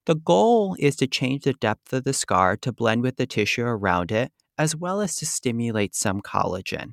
The 0.04 0.16
goal 0.16 0.76
is 0.78 0.94
to 0.96 1.06
change 1.06 1.44
the 1.44 1.54
depth 1.54 1.94
of 1.94 2.04
the 2.04 2.12
scar 2.12 2.54
to 2.58 2.70
blend 2.70 3.00
with 3.00 3.16
the 3.16 3.26
tissue 3.26 3.64
around 3.64 4.12
it, 4.12 4.30
as 4.58 4.76
well 4.76 5.00
as 5.00 5.16
to 5.16 5.24
stimulate 5.24 5.94
some 5.94 6.20
collagen. 6.20 6.92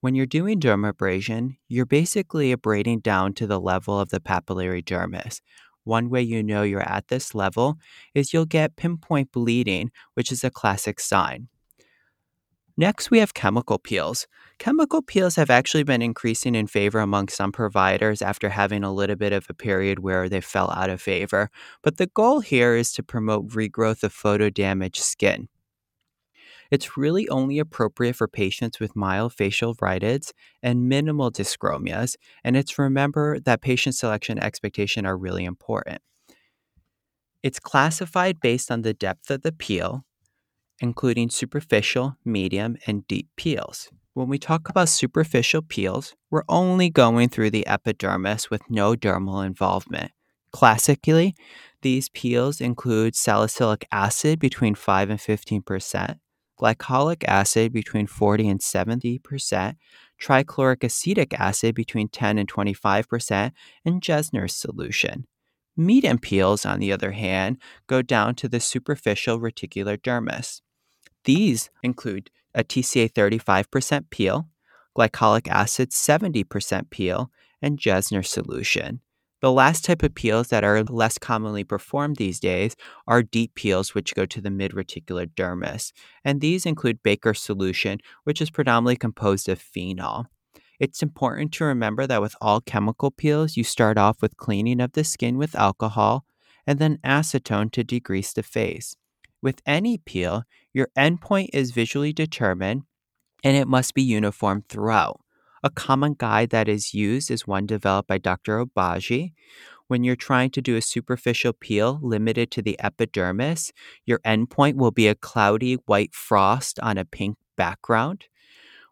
When 0.00 0.14
you're 0.14 0.26
doing 0.26 0.60
dermabrasion, 0.60 1.56
you're 1.66 1.86
basically 1.86 2.52
abrading 2.52 3.00
down 3.00 3.32
to 3.34 3.48
the 3.48 3.58
level 3.58 3.98
of 3.98 4.10
the 4.10 4.20
papillary 4.20 4.84
dermis, 4.84 5.40
one 5.86 6.10
way 6.10 6.22
you 6.22 6.42
know 6.42 6.62
you're 6.62 6.80
at 6.80 7.08
this 7.08 7.34
level 7.34 7.78
is 8.14 8.32
you'll 8.32 8.44
get 8.44 8.76
pinpoint 8.76 9.32
bleeding, 9.32 9.90
which 10.14 10.30
is 10.30 10.44
a 10.44 10.50
classic 10.50 11.00
sign. 11.00 11.48
Next, 12.78 13.10
we 13.10 13.20
have 13.20 13.32
chemical 13.32 13.78
peels. 13.78 14.26
Chemical 14.58 15.00
peels 15.00 15.36
have 15.36 15.48
actually 15.48 15.82
been 15.82 16.02
increasing 16.02 16.54
in 16.54 16.66
favor 16.66 16.98
among 17.00 17.28
some 17.28 17.50
providers 17.50 18.20
after 18.20 18.50
having 18.50 18.84
a 18.84 18.92
little 18.92 19.16
bit 19.16 19.32
of 19.32 19.46
a 19.48 19.54
period 19.54 20.00
where 20.00 20.28
they 20.28 20.42
fell 20.42 20.70
out 20.70 20.90
of 20.90 21.00
favor. 21.00 21.50
But 21.82 21.96
the 21.96 22.06
goal 22.06 22.40
here 22.40 22.74
is 22.76 22.92
to 22.92 23.02
promote 23.02 23.48
regrowth 23.48 24.02
of 24.02 24.12
photo 24.12 24.50
damaged 24.50 25.02
skin. 25.02 25.48
It's 26.70 26.96
really 26.96 27.28
only 27.28 27.58
appropriate 27.58 28.16
for 28.16 28.28
patients 28.28 28.80
with 28.80 28.96
mild 28.96 29.32
facial 29.32 29.74
rhytids 29.76 30.32
and 30.62 30.88
minimal 30.88 31.30
dyschromias, 31.30 32.16
and 32.42 32.56
it's 32.56 32.78
remember 32.78 33.38
that 33.40 33.60
patient 33.60 33.94
selection 33.94 34.38
expectation 34.38 35.06
are 35.06 35.16
really 35.16 35.44
important. 35.44 36.00
It's 37.42 37.60
classified 37.60 38.40
based 38.40 38.70
on 38.70 38.82
the 38.82 38.94
depth 38.94 39.30
of 39.30 39.42
the 39.42 39.52
peel, 39.52 40.04
including 40.80 41.30
superficial, 41.30 42.16
medium, 42.24 42.76
and 42.86 43.06
deep 43.06 43.28
peels. 43.36 43.90
When 44.14 44.28
we 44.28 44.38
talk 44.38 44.68
about 44.68 44.88
superficial 44.88 45.62
peels, 45.62 46.14
we're 46.30 46.42
only 46.48 46.88
going 46.88 47.28
through 47.28 47.50
the 47.50 47.66
epidermis 47.66 48.50
with 48.50 48.62
no 48.70 48.94
dermal 48.94 49.44
involvement. 49.44 50.10
Classically, 50.52 51.34
these 51.82 52.08
peels 52.08 52.60
include 52.60 53.14
salicylic 53.14 53.86
acid 53.92 54.38
between 54.38 54.74
5 54.74 55.10
and 55.10 55.20
15%, 55.20 56.16
glycolic 56.60 57.24
acid 57.24 57.72
between 57.72 58.06
40 58.06 58.48
and 58.48 58.60
70%, 58.60 59.76
trichloric 60.20 60.84
acetic 60.84 61.34
acid 61.38 61.74
between 61.74 62.08
10 62.08 62.38
and 62.38 62.50
25%, 62.50 63.52
and 63.84 64.02
Jessner's 64.02 64.54
solution. 64.54 65.26
Medium 65.76 66.18
peels, 66.18 66.64
on 66.64 66.80
the 66.80 66.92
other 66.92 67.12
hand, 67.12 67.58
go 67.86 68.00
down 68.00 68.34
to 68.36 68.48
the 68.48 68.60
superficial 68.60 69.38
reticular 69.38 69.98
dermis. 69.98 70.62
These 71.24 71.70
include 71.82 72.30
a 72.54 72.64
TCA 72.64 73.12
35% 73.12 74.10
peel, 74.10 74.48
glycolic 74.96 75.48
acid 75.48 75.90
70% 75.90 76.88
peel, 76.90 77.30
and 77.60 77.78
Gesner 77.78 78.24
solution. 78.24 79.00
The 79.42 79.52
last 79.52 79.84
type 79.84 80.02
of 80.02 80.14
peels 80.14 80.48
that 80.48 80.64
are 80.64 80.82
less 80.84 81.18
commonly 81.18 81.62
performed 81.62 82.16
these 82.16 82.40
days 82.40 82.74
are 83.06 83.22
deep 83.22 83.54
peels, 83.54 83.94
which 83.94 84.14
go 84.14 84.24
to 84.24 84.40
the 84.40 84.50
mid 84.50 84.72
reticular 84.72 85.26
dermis. 85.26 85.92
And 86.24 86.40
these 86.40 86.64
include 86.64 87.02
Baker's 87.02 87.40
solution, 87.40 87.98
which 88.24 88.40
is 88.40 88.50
predominantly 88.50 88.96
composed 88.96 89.48
of 89.48 89.60
phenol. 89.60 90.26
It's 90.80 91.02
important 91.02 91.52
to 91.52 91.64
remember 91.64 92.06
that 92.06 92.20
with 92.20 92.36
all 92.40 92.60
chemical 92.60 93.10
peels, 93.10 93.56
you 93.56 93.64
start 93.64 93.98
off 93.98 94.20
with 94.22 94.36
cleaning 94.36 94.80
of 94.80 94.92
the 94.92 95.04
skin 95.04 95.38
with 95.38 95.54
alcohol 95.54 96.24
and 96.66 96.78
then 96.78 96.98
acetone 97.04 97.70
to 97.72 97.84
degrease 97.84 98.34
the 98.34 98.42
face. 98.42 98.96
With 99.42 99.62
any 99.66 99.98
peel, 99.98 100.44
your 100.72 100.88
endpoint 100.96 101.50
is 101.52 101.70
visually 101.70 102.12
determined 102.12 102.82
and 103.44 103.56
it 103.56 103.68
must 103.68 103.94
be 103.94 104.02
uniform 104.02 104.64
throughout. 104.68 105.20
A 105.62 105.70
common 105.70 106.14
guide 106.18 106.50
that 106.50 106.68
is 106.68 106.94
used 106.94 107.30
is 107.30 107.46
one 107.46 107.66
developed 107.66 108.08
by 108.08 108.18
Dr. 108.18 108.64
Obagi. 108.64 109.32
When 109.88 110.04
you're 110.04 110.16
trying 110.16 110.50
to 110.50 110.60
do 110.60 110.76
a 110.76 110.82
superficial 110.82 111.52
peel 111.52 112.00
limited 112.02 112.50
to 112.52 112.62
the 112.62 112.78
epidermis, 112.80 113.72
your 114.04 114.18
endpoint 114.20 114.74
will 114.74 114.90
be 114.90 115.08
a 115.08 115.14
cloudy 115.14 115.74
white 115.86 116.14
frost 116.14 116.80
on 116.80 116.98
a 116.98 117.04
pink 117.04 117.36
background. 117.56 118.24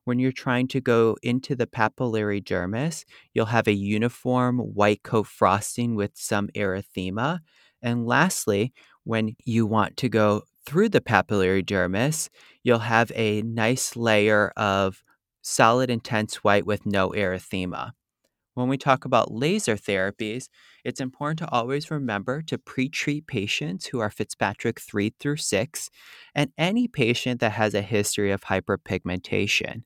When 0.05 0.19
you're 0.19 0.33
trying 0.33 0.69
to 0.69 0.81
go 0.81 1.17
into 1.23 1.57
the 1.57 1.67
papillary 1.67 2.43
dermis, 2.43 3.05
you'll 3.33 3.47
have 3.47 3.67
a 3.67 3.73
uniform 3.73 4.59
white 4.59 5.03
coat 5.03 5.27
frosting 5.27 5.95
with 5.95 6.13
some 6.15 6.49
erythema. 6.49 7.41
And 7.83 8.07
lastly, 8.07 8.73
when 9.05 9.35
you 9.45 9.67
want 9.67 9.97
to 9.99 10.09
go 10.09 10.43
through 10.67 10.91
the 10.91 11.01
papillary 11.01 11.65
dermis, 11.65 12.29
you'll 12.63 12.79
have 12.81 13.11
a 13.15 13.43
nice 13.43 13.97
layer 13.97 14.53
of 14.57 15.03
solid 15.45 15.91
intense 15.91 16.37
white 16.37 16.67
with 16.67 16.87
no 16.87 17.11
erythema. 17.11 17.93
When 18.55 18.69
we 18.69 18.79
talk 18.79 19.05
about 19.05 19.33
laser 19.33 19.77
therapies, 19.77 20.49
it's 20.85 21.01
important 21.01 21.41
to 21.41 21.51
always 21.51 21.91
remember 21.91 22.41
to 22.43 22.57
pre 22.57 22.89
treat 22.89 23.27
patients 23.27 23.87
who 23.87 24.01
are 24.01 24.11
Fitzpatrick 24.11 24.81
3 24.81 25.13
through 25.19 25.37
6 25.37 25.91
and 26.35 26.53
any 26.57 26.87
patient 26.87 27.41
that 27.41 27.53
has 27.53 27.75
a 27.75 27.83
history 27.83 28.31
of 28.31 28.45
hyperpigmentation. 28.45 29.83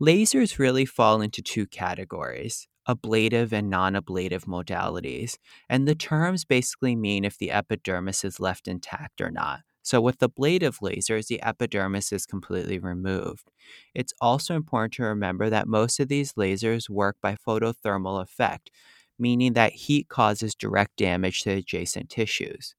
Lasers 0.00 0.58
really 0.58 0.86
fall 0.86 1.20
into 1.20 1.42
two 1.42 1.66
categories 1.66 2.68
ablative 2.88 3.52
and 3.52 3.68
non 3.68 3.94
ablative 3.96 4.44
modalities, 4.44 5.38
and 5.68 5.86
the 5.86 5.94
terms 5.94 6.44
basically 6.44 6.94
mean 6.94 7.24
if 7.24 7.36
the 7.36 7.50
epidermis 7.50 8.24
is 8.24 8.40
left 8.40 8.68
intact 8.68 9.20
or 9.20 9.30
not. 9.30 9.60
So, 9.86 10.00
with 10.00 10.18
the 10.18 10.26
ablative 10.28 10.78
lasers, 10.80 11.28
the 11.28 11.40
epidermis 11.42 12.12
is 12.12 12.26
completely 12.26 12.78
removed. 12.80 13.52
It's 13.94 14.12
also 14.20 14.56
important 14.56 14.94
to 14.94 15.04
remember 15.04 15.48
that 15.48 15.68
most 15.68 16.00
of 16.00 16.08
these 16.08 16.32
lasers 16.32 16.90
work 16.90 17.16
by 17.22 17.36
photothermal 17.36 18.20
effect, 18.20 18.70
meaning 19.16 19.52
that 19.52 19.72
heat 19.74 20.08
causes 20.08 20.56
direct 20.56 20.96
damage 20.96 21.42
to 21.42 21.50
adjacent 21.52 22.10
tissues. 22.10 22.74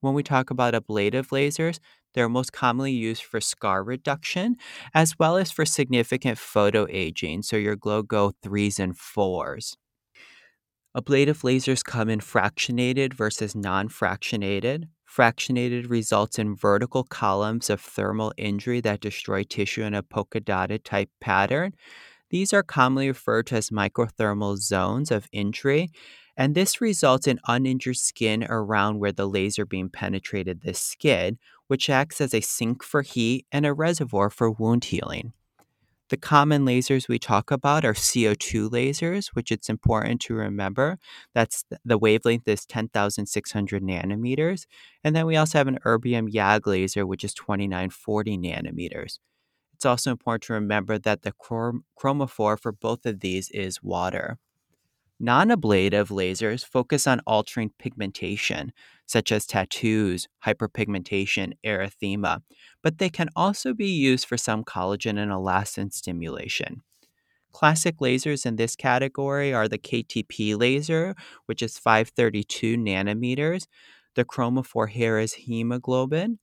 When 0.00 0.14
we 0.14 0.22
talk 0.22 0.50
about 0.50 0.74
ablative 0.74 1.28
lasers, 1.30 1.80
they're 2.14 2.28
most 2.28 2.52
commonly 2.52 2.92
used 2.92 3.24
for 3.24 3.40
scar 3.40 3.82
reduction 3.84 4.56
as 4.94 5.18
well 5.18 5.36
as 5.36 5.50
for 5.50 5.66
significant 5.66 6.38
photo 6.38 6.86
aging, 6.90 7.42
so 7.42 7.56
your 7.56 7.76
Glogau 7.76 8.32
threes 8.42 8.78
and 8.78 8.96
fours. 8.96 9.76
Ablative 10.96 11.42
lasers 11.42 11.84
come 11.84 12.08
in 12.08 12.18
fractionated 12.18 13.14
versus 13.14 13.54
non 13.54 13.88
fractionated. 13.88 14.88
Fractionated 15.16 15.88
results 15.88 16.38
in 16.38 16.54
vertical 16.54 17.02
columns 17.02 17.70
of 17.70 17.80
thermal 17.80 18.34
injury 18.36 18.82
that 18.82 19.00
destroy 19.00 19.44
tissue 19.44 19.82
in 19.82 19.94
a 19.94 20.02
polka 20.02 20.40
dotted 20.40 20.84
type 20.84 21.08
pattern. 21.22 21.72
These 22.28 22.52
are 22.52 22.62
commonly 22.62 23.08
referred 23.08 23.46
to 23.46 23.56
as 23.56 23.70
microthermal 23.70 24.58
zones 24.58 25.10
of 25.10 25.26
injury, 25.32 25.88
and 26.36 26.54
this 26.54 26.82
results 26.82 27.26
in 27.26 27.40
uninjured 27.48 27.96
skin 27.96 28.44
around 28.50 28.98
where 28.98 29.12
the 29.12 29.26
laser 29.26 29.64
beam 29.64 29.88
penetrated 29.88 30.60
the 30.60 30.74
skin, 30.74 31.38
which 31.66 31.88
acts 31.88 32.20
as 32.20 32.34
a 32.34 32.42
sink 32.42 32.82
for 32.82 33.00
heat 33.00 33.46
and 33.50 33.64
a 33.64 33.72
reservoir 33.72 34.28
for 34.28 34.50
wound 34.50 34.84
healing. 34.84 35.32
The 36.08 36.16
common 36.16 36.64
lasers 36.64 37.08
we 37.08 37.18
talk 37.18 37.50
about 37.50 37.84
are 37.84 37.92
CO2 37.92 38.70
lasers, 38.70 39.28
which 39.32 39.50
it's 39.50 39.68
important 39.68 40.20
to 40.22 40.34
remember. 40.34 40.98
That's 41.34 41.64
the 41.84 41.98
wavelength 41.98 42.46
is 42.46 42.64
10,600 42.64 43.82
nanometers. 43.82 44.66
And 45.02 45.16
then 45.16 45.26
we 45.26 45.36
also 45.36 45.58
have 45.58 45.66
an 45.66 45.80
erbium 45.84 46.30
YAG 46.32 46.66
laser, 46.66 47.04
which 47.04 47.24
is 47.24 47.34
2940 47.34 48.38
nanometers. 48.38 49.18
It's 49.74 49.84
also 49.84 50.12
important 50.12 50.44
to 50.44 50.52
remember 50.52 50.96
that 50.96 51.22
the 51.22 51.32
chrom- 51.32 51.80
chromophore 52.00 52.58
for 52.60 52.70
both 52.70 53.04
of 53.04 53.18
these 53.20 53.50
is 53.50 53.82
water. 53.82 54.38
Non 55.18 55.50
ablative 55.50 56.10
lasers 56.10 56.64
focus 56.64 57.06
on 57.06 57.20
altering 57.26 57.72
pigmentation. 57.78 58.72
Such 59.06 59.32
as 59.32 59.46
tattoos, 59.46 60.28
hyperpigmentation, 60.44 61.52
erythema, 61.64 62.42
but 62.82 62.98
they 62.98 63.08
can 63.08 63.28
also 63.36 63.72
be 63.72 63.88
used 63.88 64.26
for 64.26 64.36
some 64.36 64.64
collagen 64.64 65.18
and 65.18 65.30
elastin 65.30 65.92
stimulation. 65.92 66.82
Classic 67.52 67.96
lasers 67.98 68.44
in 68.44 68.56
this 68.56 68.76
category 68.76 69.54
are 69.54 69.68
the 69.68 69.78
KTP 69.78 70.58
laser, 70.58 71.14
which 71.46 71.62
is 71.62 71.78
532 71.78 72.76
nanometers, 72.76 73.66
the 74.16 74.24
chromophore 74.24 74.90
hair 74.90 75.18
is 75.18 75.34
hemoglobin, 75.34 76.38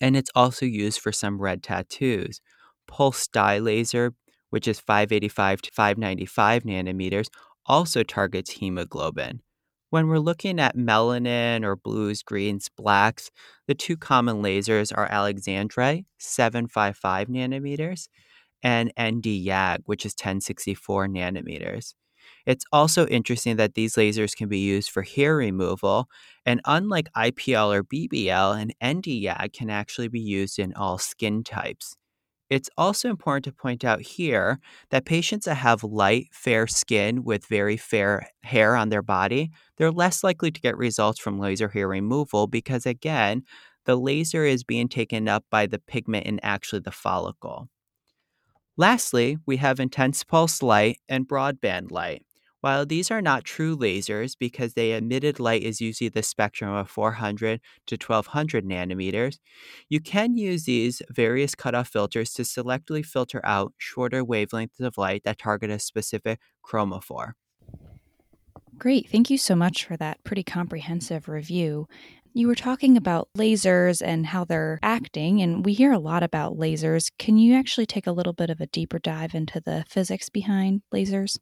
and 0.00 0.16
it's 0.16 0.30
also 0.34 0.66
used 0.66 1.00
for 1.00 1.12
some 1.12 1.40
red 1.40 1.62
tattoos. 1.62 2.40
Pulse 2.86 3.28
dye 3.28 3.58
laser, 3.58 4.14
which 4.50 4.66
is 4.66 4.80
585 4.80 5.62
to 5.62 5.70
595 5.72 6.64
nanometers, 6.64 7.28
also 7.66 8.02
targets 8.02 8.52
hemoglobin. 8.52 9.42
When 9.90 10.08
we're 10.08 10.18
looking 10.18 10.60
at 10.60 10.76
melanin 10.76 11.64
or 11.64 11.76
blues, 11.76 12.22
greens, 12.22 12.68
blacks, 12.68 13.30
the 13.66 13.74
two 13.74 13.96
common 13.96 14.42
lasers 14.42 14.92
are 14.96 15.08
Alexandrite, 15.08 16.04
755 16.18 17.28
nanometers, 17.28 18.08
and 18.62 18.92
Nd:YAG, 18.98 19.82
which 19.86 20.06
is 20.06 20.14
1064 20.14 21.08
nanometers. 21.08 21.94
It's 22.46 22.64
also 22.72 23.06
interesting 23.08 23.58
that 23.58 23.74
these 23.76 23.96
lasers 23.96 24.36
can 24.36 24.48
be 24.48 24.60
used 24.60 24.90
for 24.90 25.02
hair 25.04 25.36
removal, 25.36 26.08
and 26.46 26.62
unlike 26.66 27.10
IPL 27.16 27.70
or 27.74 27.84
BBL, 27.84 28.54
an 28.54 28.72
Nd:YAG 28.82 29.52
can 29.54 29.70
actually 29.70 30.08
be 30.08 30.20
used 30.22 30.58
in 30.58 30.74
all 30.74 30.98
skin 30.98 31.44
types. 31.44 31.97
It's 32.50 32.70
also 32.78 33.10
important 33.10 33.44
to 33.44 33.52
point 33.52 33.84
out 33.84 34.00
here 34.00 34.58
that 34.90 35.04
patients 35.04 35.44
that 35.44 35.56
have 35.56 35.84
light, 35.84 36.28
fair 36.32 36.66
skin 36.66 37.22
with 37.24 37.46
very 37.46 37.76
fair 37.76 38.30
hair 38.42 38.74
on 38.74 38.88
their 38.88 39.02
body, 39.02 39.50
they're 39.76 39.90
less 39.92 40.24
likely 40.24 40.50
to 40.50 40.60
get 40.60 40.76
results 40.76 41.20
from 41.20 41.38
laser 41.38 41.68
hair 41.68 41.88
removal 41.88 42.46
because, 42.46 42.86
again, 42.86 43.42
the 43.84 43.96
laser 43.96 44.44
is 44.44 44.64
being 44.64 44.88
taken 44.88 45.28
up 45.28 45.44
by 45.50 45.66
the 45.66 45.78
pigment 45.78 46.26
in 46.26 46.40
actually 46.42 46.80
the 46.80 46.90
follicle. 46.90 47.68
Lastly, 48.76 49.38
we 49.46 49.56
have 49.58 49.78
intense 49.80 50.24
pulse 50.24 50.62
light 50.62 51.00
and 51.08 51.28
broadband 51.28 51.90
light. 51.90 52.24
While 52.60 52.86
these 52.86 53.10
are 53.10 53.22
not 53.22 53.44
true 53.44 53.76
lasers 53.76 54.36
because 54.38 54.74
the 54.74 54.92
emitted 54.92 55.38
light 55.40 55.62
is 55.62 55.80
usually 55.80 56.08
the 56.08 56.22
spectrum 56.22 56.72
of 56.72 56.90
400 56.90 57.60
to 57.86 57.96
1200 57.96 58.64
nanometers, 58.64 59.38
you 59.88 60.00
can 60.00 60.36
use 60.36 60.64
these 60.64 61.02
various 61.10 61.54
cutoff 61.54 61.88
filters 61.88 62.32
to 62.34 62.42
selectively 62.42 63.04
filter 63.04 63.40
out 63.44 63.74
shorter 63.78 64.24
wavelengths 64.24 64.80
of 64.80 64.98
light 64.98 65.22
that 65.24 65.38
target 65.38 65.70
a 65.70 65.78
specific 65.78 66.40
chromophore. 66.64 67.32
Great. 68.76 69.08
Thank 69.10 69.30
you 69.30 69.38
so 69.38 69.56
much 69.56 69.84
for 69.84 69.96
that 69.96 70.22
pretty 70.24 70.42
comprehensive 70.44 71.28
review. 71.28 71.88
You 72.34 72.46
were 72.46 72.54
talking 72.54 72.96
about 72.96 73.28
lasers 73.36 74.00
and 74.04 74.26
how 74.26 74.44
they're 74.44 74.78
acting, 74.82 75.42
and 75.42 75.64
we 75.64 75.72
hear 75.72 75.92
a 75.92 75.98
lot 75.98 76.22
about 76.22 76.56
lasers. 76.56 77.10
Can 77.18 77.36
you 77.36 77.54
actually 77.54 77.86
take 77.86 78.06
a 78.06 78.12
little 78.12 78.32
bit 78.32 78.50
of 78.50 78.60
a 78.60 78.66
deeper 78.66 78.98
dive 78.98 79.34
into 79.34 79.60
the 79.60 79.84
physics 79.88 80.28
behind 80.28 80.82
lasers? 80.94 81.38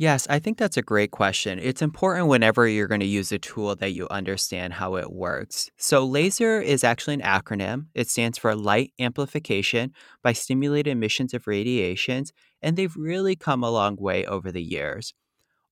Yes, 0.00 0.26
I 0.30 0.38
think 0.38 0.56
that's 0.56 0.78
a 0.78 0.82
great 0.82 1.10
question. 1.10 1.58
It's 1.58 1.82
important 1.82 2.28
whenever 2.28 2.66
you're 2.66 2.88
going 2.88 3.02
to 3.02 3.06
use 3.06 3.32
a 3.32 3.38
tool 3.38 3.76
that 3.76 3.92
you 3.92 4.08
understand 4.10 4.72
how 4.72 4.96
it 4.96 5.12
works. 5.12 5.70
So, 5.76 6.08
LASER 6.08 6.62
is 6.64 6.82
actually 6.82 7.12
an 7.12 7.20
acronym. 7.20 7.88
It 7.94 8.08
stands 8.08 8.38
for 8.38 8.56
Light 8.56 8.94
Amplification 8.98 9.92
by 10.22 10.32
Stimulated 10.32 10.90
Emissions 10.90 11.34
of 11.34 11.46
Radiations, 11.46 12.32
and 12.62 12.78
they've 12.78 12.96
really 12.96 13.36
come 13.36 13.62
a 13.62 13.70
long 13.70 13.96
way 13.96 14.24
over 14.24 14.50
the 14.50 14.62
years. 14.62 15.12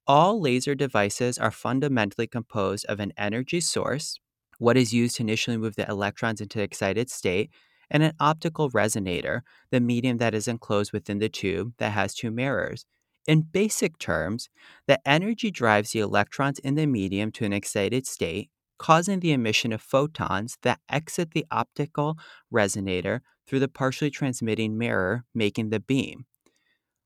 All 0.06 0.38
laser 0.38 0.74
devices 0.74 1.38
are 1.38 1.50
fundamentally 1.50 2.26
composed 2.26 2.84
of 2.84 3.00
an 3.00 3.14
energy 3.16 3.62
source, 3.62 4.20
what 4.58 4.76
is 4.76 4.92
used 4.92 5.16
to 5.16 5.22
initially 5.22 5.56
move 5.56 5.76
the 5.76 5.88
electrons 5.88 6.42
into 6.42 6.60
excited 6.60 7.08
state, 7.08 7.48
and 7.90 8.02
an 8.02 8.12
optical 8.20 8.70
resonator, 8.72 9.40
the 9.70 9.80
medium 9.80 10.18
that 10.18 10.34
is 10.34 10.46
enclosed 10.46 10.92
within 10.92 11.18
the 11.18 11.30
tube 11.30 11.72
that 11.78 11.92
has 11.92 12.12
two 12.12 12.30
mirrors. 12.30 12.84
In 13.28 13.42
basic 13.42 13.98
terms, 13.98 14.48
the 14.86 14.98
energy 15.06 15.50
drives 15.50 15.92
the 15.92 16.00
electrons 16.00 16.58
in 16.60 16.76
the 16.76 16.86
medium 16.86 17.30
to 17.32 17.44
an 17.44 17.52
excited 17.52 18.06
state, 18.06 18.48
causing 18.78 19.20
the 19.20 19.32
emission 19.32 19.70
of 19.70 19.82
photons 19.82 20.56
that 20.62 20.80
exit 20.88 21.32
the 21.32 21.44
optical 21.50 22.16
resonator 22.50 23.20
through 23.46 23.60
the 23.60 23.68
partially 23.68 24.10
transmitting 24.10 24.78
mirror, 24.78 25.24
making 25.34 25.68
the 25.68 25.78
beam. 25.78 26.24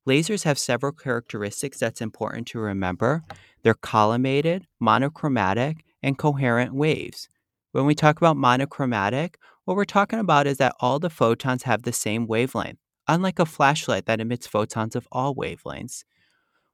Lasers 0.08 0.44
have 0.44 0.60
several 0.60 0.92
characteristics 0.92 1.80
that's 1.80 2.00
important 2.00 2.46
to 2.48 2.60
remember. 2.60 3.24
They're 3.64 3.74
collimated, 3.74 4.62
monochromatic, 4.78 5.84
and 6.04 6.16
coherent 6.16 6.72
waves. 6.72 7.28
When 7.72 7.84
we 7.84 7.96
talk 7.96 8.18
about 8.18 8.36
monochromatic, 8.36 9.38
what 9.64 9.76
we're 9.76 9.84
talking 9.84 10.20
about 10.20 10.46
is 10.46 10.58
that 10.58 10.76
all 10.78 11.00
the 11.00 11.10
photons 11.10 11.64
have 11.64 11.82
the 11.82 11.92
same 11.92 12.28
wavelength, 12.28 12.78
unlike 13.12 13.38
a 13.38 13.44
flashlight 13.44 14.06
that 14.06 14.22
emits 14.22 14.46
photons 14.46 14.96
of 14.96 15.06
all 15.12 15.34
wavelengths. 15.34 16.02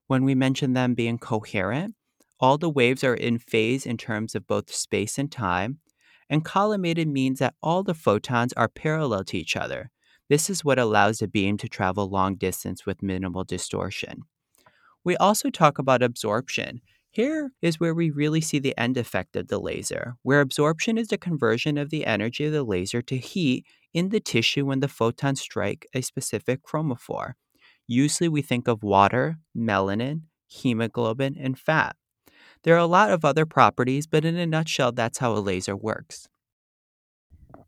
When 0.07 0.23
we 0.23 0.37
mention 0.37 0.73
them 0.73 0.95
being 0.95 1.19
coherent, 1.19 1.97
all 2.39 2.59
the 2.59 2.71
waves 2.71 3.03
are 3.03 3.15
in 3.15 3.41
phase 3.41 3.85
in 3.85 3.97
terms 3.97 4.37
of 4.37 4.47
both 4.47 4.73
space 4.73 5.19
and 5.19 5.33
time, 5.33 5.81
and 6.31 6.45
collimated 6.45 7.09
means 7.09 7.41
that 7.41 7.55
all 7.61 7.83
the 7.83 7.93
photons 7.93 8.53
are 8.53 8.69
parallel 8.69 9.25
to 9.25 9.37
each 9.37 9.57
other. 9.57 9.91
This 10.29 10.49
is 10.49 10.65
what 10.65 10.79
allows 10.79 11.21
a 11.21 11.27
beam 11.27 11.57
to 11.57 11.69
travel 11.69 12.09
long 12.09 12.37
distance 12.37 12.87
with 12.87 13.03
minimal 13.03 13.43
distortion. 13.43 14.23
We 15.03 15.17
also 15.17 15.51
talk 15.51 15.81
about 15.81 16.05
absorption. 16.05 16.83
Here 17.11 17.51
is 17.61 17.81
where 17.81 17.95
we 17.95 18.11
really 18.11 18.43
see 18.43 18.61
the 18.61 18.79
end 18.79 18.97
effect 18.97 19.35
of 19.35 19.49
the 19.49 19.59
laser, 19.59 20.15
where 20.23 20.41
absorption 20.41 20.99
is 20.99 21.09
the 21.09 21.19
conversion 21.19 21.77
of 21.77 21.91
the 21.91 22.07
energy 22.07 22.45
of 22.45 22.53
the 22.53 22.63
laser 22.63 23.03
to 23.03 23.17
heat 23.17 23.67
in 23.93 24.11
the 24.11 24.21
tissue 24.21 24.67
when 24.67 24.81
the 24.81 24.89
photons 24.89 25.41
strike 25.41 25.87
a 25.95 26.03
specific 26.03 26.63
chromophore. 26.63 27.33
Usually 27.87 28.29
we 28.29 28.43
think 28.43 28.69
of 28.69 28.83
water, 28.83 29.39
melanin, 29.57 30.23
hemoglobin, 30.49 31.37
and 31.39 31.59
fat. 31.59 31.97
There 32.65 32.75
are 32.75 32.79
a 32.79 32.87
lot 32.87 33.11
of 33.11 33.25
other 33.25 33.47
properties, 33.47 34.07
but 34.07 34.25
in 34.25 34.37
a 34.37 34.47
nutshell, 34.47 34.93
that's 34.93 35.19
how 35.19 35.33
a 35.33 35.39
laser 35.39 35.77
works. 35.77 36.29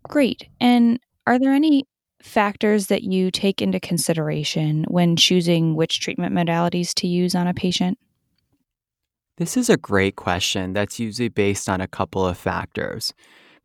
Great. 0.03 0.49
And 0.61 0.99
are 1.27 1.39
there 1.39 1.53
any 1.53 1.85
factors 2.23 2.89
that 2.89 3.03
you 3.03 3.31
take 3.31 3.63
into 3.63 3.81
consideration 3.81 4.85
when 4.89 5.17
choosing 5.17 5.75
which 5.75 6.01
treatment 6.01 6.35
modalities 6.35 6.93
to 6.95 7.07
use 7.07 7.35
on 7.35 7.47
a 7.47 7.55
patient? 7.55 7.99
This 9.39 9.57
is 9.57 9.71
a 9.71 9.79
great 9.79 10.17
question 10.17 10.75
that's 10.75 11.01
usually 11.01 11.31
based 11.31 11.69
on 11.69 11.81
a 11.81 11.89
couple 11.89 12.27
of 12.27 12.37
factors. 12.37 13.15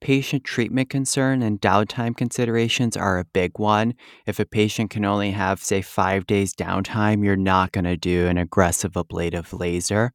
Patient 0.06 0.44
treatment 0.44 0.88
concern 0.88 1.42
and 1.42 1.60
downtime 1.60 2.16
considerations 2.16 2.96
are 2.96 3.18
a 3.18 3.26
big 3.26 3.58
one. 3.58 3.96
If 4.28 4.40
a 4.40 4.46
patient 4.46 4.92
can 4.92 5.04
only 5.04 5.32
have, 5.32 5.64
say, 5.64 5.82
five 5.82 6.28
days 6.28 6.54
downtime, 6.54 7.26
you're 7.26 7.36
not 7.36 7.72
going 7.72 7.86
to 7.86 7.98
do 7.98 8.28
an 8.28 8.38
aggressive 8.38 8.96
ablative 8.96 9.52
laser. 9.52 10.12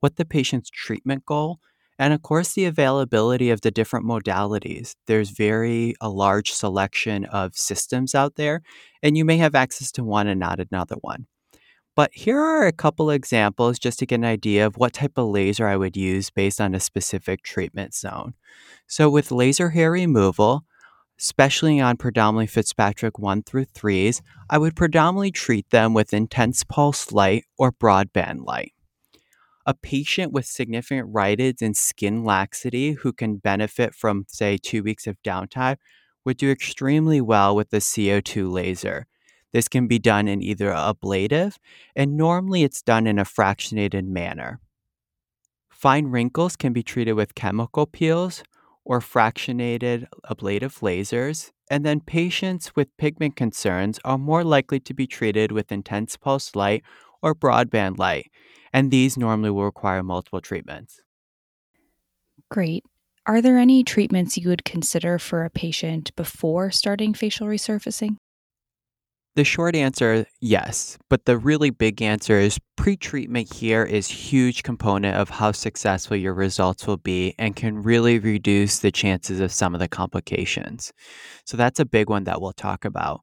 What 0.00 0.16
the 0.16 0.24
patient's 0.24 0.70
treatment 0.70 1.24
goal? 1.24 1.60
And 2.00 2.12
of 2.12 2.22
course, 2.22 2.54
the 2.54 2.64
availability 2.64 3.50
of 3.50 3.60
the 3.60 3.70
different 3.70 4.06
modalities. 4.06 4.96
There's 5.06 5.30
very 5.30 5.94
a 6.00 6.08
large 6.08 6.50
selection 6.50 7.24
of 7.26 7.54
systems 7.54 8.16
out 8.16 8.34
there, 8.34 8.62
and 9.04 9.16
you 9.16 9.24
may 9.24 9.36
have 9.36 9.54
access 9.54 9.92
to 9.92 10.02
one 10.02 10.26
and 10.26 10.40
not 10.40 10.58
another 10.58 10.96
one. 11.00 11.28
But 11.98 12.12
here 12.14 12.38
are 12.38 12.64
a 12.64 12.70
couple 12.70 13.10
examples 13.10 13.76
just 13.76 13.98
to 13.98 14.06
get 14.06 14.20
an 14.20 14.24
idea 14.24 14.64
of 14.64 14.76
what 14.76 14.92
type 14.92 15.18
of 15.18 15.30
laser 15.30 15.66
I 15.66 15.76
would 15.76 15.96
use 15.96 16.30
based 16.30 16.60
on 16.60 16.72
a 16.72 16.78
specific 16.78 17.42
treatment 17.42 17.92
zone. 17.92 18.34
So, 18.86 19.10
with 19.10 19.32
laser 19.32 19.70
hair 19.70 19.90
removal, 19.90 20.64
especially 21.18 21.80
on 21.80 21.96
predominantly 21.96 22.46
Fitzpatrick 22.46 23.18
1 23.18 23.42
through 23.42 23.64
3s, 23.64 24.22
I 24.48 24.58
would 24.58 24.76
predominantly 24.76 25.32
treat 25.32 25.70
them 25.70 25.92
with 25.92 26.14
intense 26.14 26.62
pulse 26.62 27.10
light 27.10 27.46
or 27.58 27.72
broadband 27.72 28.46
light. 28.46 28.74
A 29.66 29.74
patient 29.74 30.32
with 30.32 30.46
significant 30.46 31.12
rhytids 31.12 31.62
and 31.62 31.76
skin 31.76 32.22
laxity 32.22 32.92
who 32.92 33.12
can 33.12 33.38
benefit 33.38 33.92
from, 33.92 34.24
say, 34.28 34.56
two 34.56 34.84
weeks 34.84 35.08
of 35.08 35.20
downtime 35.24 35.78
would 36.24 36.36
do 36.36 36.48
extremely 36.48 37.20
well 37.20 37.56
with 37.56 37.70
the 37.70 37.78
CO2 37.78 38.52
laser. 38.52 39.07
This 39.52 39.68
can 39.68 39.86
be 39.86 39.98
done 39.98 40.28
in 40.28 40.42
either 40.42 40.72
ablative, 40.72 41.58
and 41.96 42.16
normally 42.16 42.62
it's 42.64 42.82
done 42.82 43.06
in 43.06 43.18
a 43.18 43.24
fractionated 43.24 44.06
manner. 44.06 44.60
Fine 45.70 46.06
wrinkles 46.06 46.56
can 46.56 46.72
be 46.72 46.82
treated 46.82 47.12
with 47.12 47.34
chemical 47.34 47.86
peels 47.86 48.42
or 48.84 49.00
fractionated 49.00 50.06
ablative 50.28 50.78
lasers, 50.80 51.50
and 51.70 51.84
then 51.84 52.00
patients 52.00 52.74
with 52.74 52.96
pigment 52.96 53.36
concerns 53.36 54.00
are 54.04 54.18
more 54.18 54.44
likely 54.44 54.80
to 54.80 54.94
be 54.94 55.06
treated 55.06 55.52
with 55.52 55.70
intense 55.70 56.16
pulse 56.16 56.56
light 56.56 56.82
or 57.22 57.34
broadband 57.34 57.98
light, 57.98 58.30
and 58.72 58.90
these 58.90 59.16
normally 59.16 59.50
will 59.50 59.64
require 59.64 60.02
multiple 60.02 60.40
treatments. 60.40 61.00
Great. 62.50 62.84
Are 63.26 63.42
there 63.42 63.58
any 63.58 63.84
treatments 63.84 64.38
you 64.38 64.48
would 64.48 64.64
consider 64.64 65.18
for 65.18 65.44
a 65.44 65.50
patient 65.50 66.16
before 66.16 66.70
starting 66.70 67.12
facial 67.12 67.46
resurfacing? 67.46 68.16
The 69.38 69.44
short 69.44 69.76
answer, 69.76 70.26
yes, 70.40 70.98
but 71.08 71.24
the 71.24 71.38
really 71.38 71.70
big 71.70 72.02
answer 72.02 72.40
is 72.40 72.58
pre-treatment 72.76 73.54
here 73.54 73.84
is 73.84 74.08
huge 74.08 74.64
component 74.64 75.16
of 75.16 75.30
how 75.30 75.52
successful 75.52 76.16
your 76.16 76.34
results 76.34 76.88
will 76.88 76.96
be 76.96 77.36
and 77.38 77.54
can 77.54 77.80
really 77.80 78.18
reduce 78.18 78.80
the 78.80 78.90
chances 78.90 79.38
of 79.38 79.52
some 79.52 79.74
of 79.74 79.78
the 79.78 79.86
complications. 79.86 80.92
So 81.44 81.56
that's 81.56 81.78
a 81.78 81.84
big 81.84 82.10
one 82.10 82.24
that 82.24 82.40
we'll 82.40 82.52
talk 82.52 82.84
about. 82.84 83.20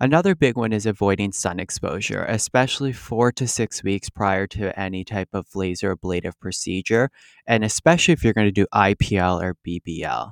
Another 0.00 0.34
big 0.34 0.56
one 0.56 0.72
is 0.72 0.86
avoiding 0.86 1.30
sun 1.30 1.60
exposure, 1.60 2.24
especially 2.24 2.94
4 2.94 3.30
to 3.32 3.46
6 3.46 3.84
weeks 3.84 4.08
prior 4.08 4.46
to 4.46 4.80
any 4.80 5.04
type 5.04 5.28
of 5.34 5.44
laser 5.54 5.90
ablative 5.90 6.40
procedure, 6.40 7.10
and 7.46 7.64
especially 7.64 8.12
if 8.12 8.24
you're 8.24 8.32
going 8.32 8.46
to 8.46 8.50
do 8.50 8.66
IPL 8.72 9.42
or 9.42 9.56
BBL. 9.68 10.30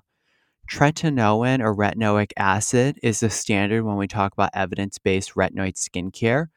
Tretinoin 0.68 1.60
or 1.60 1.74
retinoic 1.74 2.32
acid 2.36 2.98
is 3.02 3.20
the 3.20 3.30
standard 3.30 3.84
when 3.84 3.96
we 3.96 4.06
talk 4.06 4.34
about 4.34 4.50
evidence 4.52 4.98
based 4.98 5.34
retinoid 5.34 5.76
skincare. 5.76 6.48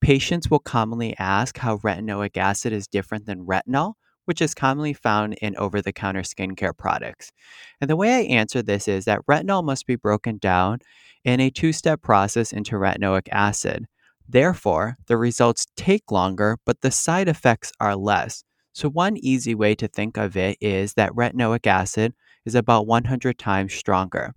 Patients 0.00 0.50
will 0.50 0.58
commonly 0.58 1.14
ask 1.18 1.58
how 1.58 1.76
retinoic 1.78 2.38
acid 2.38 2.72
is 2.72 2.86
different 2.86 3.26
than 3.26 3.44
retinol, 3.44 3.94
which 4.24 4.40
is 4.40 4.54
commonly 4.54 4.94
found 4.94 5.34
in 5.42 5.54
over 5.56 5.82
the 5.82 5.92
counter 5.92 6.22
skincare 6.22 6.74
products. 6.74 7.30
And 7.78 7.90
the 7.90 7.96
way 7.96 8.14
I 8.14 8.20
answer 8.22 8.62
this 8.62 8.88
is 8.88 9.04
that 9.04 9.20
retinol 9.30 9.62
must 9.62 9.86
be 9.86 9.96
broken 9.96 10.38
down 10.38 10.78
in 11.24 11.38
a 11.38 11.50
two 11.50 11.74
step 11.74 12.00
process 12.00 12.54
into 12.54 12.76
retinoic 12.76 13.28
acid. 13.30 13.84
Therefore, 14.26 14.96
the 15.08 15.18
results 15.18 15.66
take 15.76 16.10
longer, 16.10 16.56
but 16.64 16.80
the 16.80 16.90
side 16.90 17.28
effects 17.28 17.70
are 17.80 17.96
less. 17.96 18.44
So, 18.72 18.88
one 18.88 19.18
easy 19.18 19.54
way 19.54 19.74
to 19.74 19.88
think 19.88 20.16
of 20.16 20.38
it 20.38 20.56
is 20.62 20.94
that 20.94 21.12
retinoic 21.12 21.66
acid 21.66 22.14
is 22.48 22.54
about 22.54 22.86
100 22.86 23.38
times 23.38 23.74
stronger. 23.74 24.34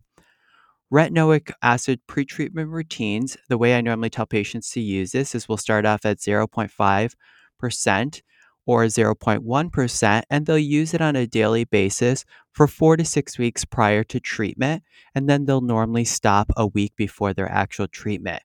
Retinoic 0.93 1.51
acid 1.63 2.01
pretreatment 2.05 2.69
routines, 2.69 3.37
the 3.47 3.57
way 3.57 3.75
I 3.75 3.81
normally 3.81 4.09
tell 4.09 4.25
patients 4.25 4.69
to 4.71 4.81
use 4.81 5.13
this 5.13 5.33
is 5.33 5.47
we'll 5.47 5.57
start 5.57 5.85
off 5.85 6.05
at 6.05 6.17
0.5% 6.17 8.21
or 8.67 8.85
0.1%, 8.85 10.23
and 10.29 10.45
they'll 10.45 10.57
use 10.57 10.93
it 10.93 11.01
on 11.01 11.15
a 11.15 11.25
daily 11.25 11.63
basis 11.63 12.25
for 12.51 12.67
four 12.67 12.97
to 12.97 13.05
six 13.05 13.37
weeks 13.37 13.63
prior 13.63 14.03
to 14.03 14.19
treatment, 14.19 14.83
and 15.15 15.29
then 15.29 15.45
they'll 15.45 15.61
normally 15.61 16.05
stop 16.05 16.51
a 16.57 16.67
week 16.67 16.93
before 16.97 17.33
their 17.33 17.49
actual 17.49 17.87
treatment. 17.87 18.43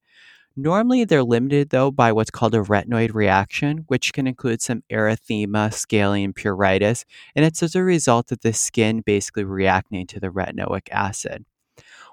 Normally, 0.58 1.04
they're 1.04 1.22
limited 1.22 1.68
though 1.68 1.90
by 1.90 2.12
what's 2.12 2.30
called 2.30 2.54
a 2.54 2.62
retinoid 2.62 3.12
reaction, 3.12 3.84
which 3.88 4.14
can 4.14 4.26
include 4.26 4.62
some 4.62 4.82
erythema, 4.90 5.72
scaling, 5.72 6.32
pruritus, 6.32 7.04
and 7.34 7.44
it's 7.44 7.62
as 7.62 7.74
a 7.74 7.82
result 7.82 8.32
of 8.32 8.40
the 8.40 8.54
skin 8.54 9.02
basically 9.02 9.44
reacting 9.44 10.06
to 10.06 10.18
the 10.18 10.28
retinoic 10.28 10.88
acid. 10.90 11.44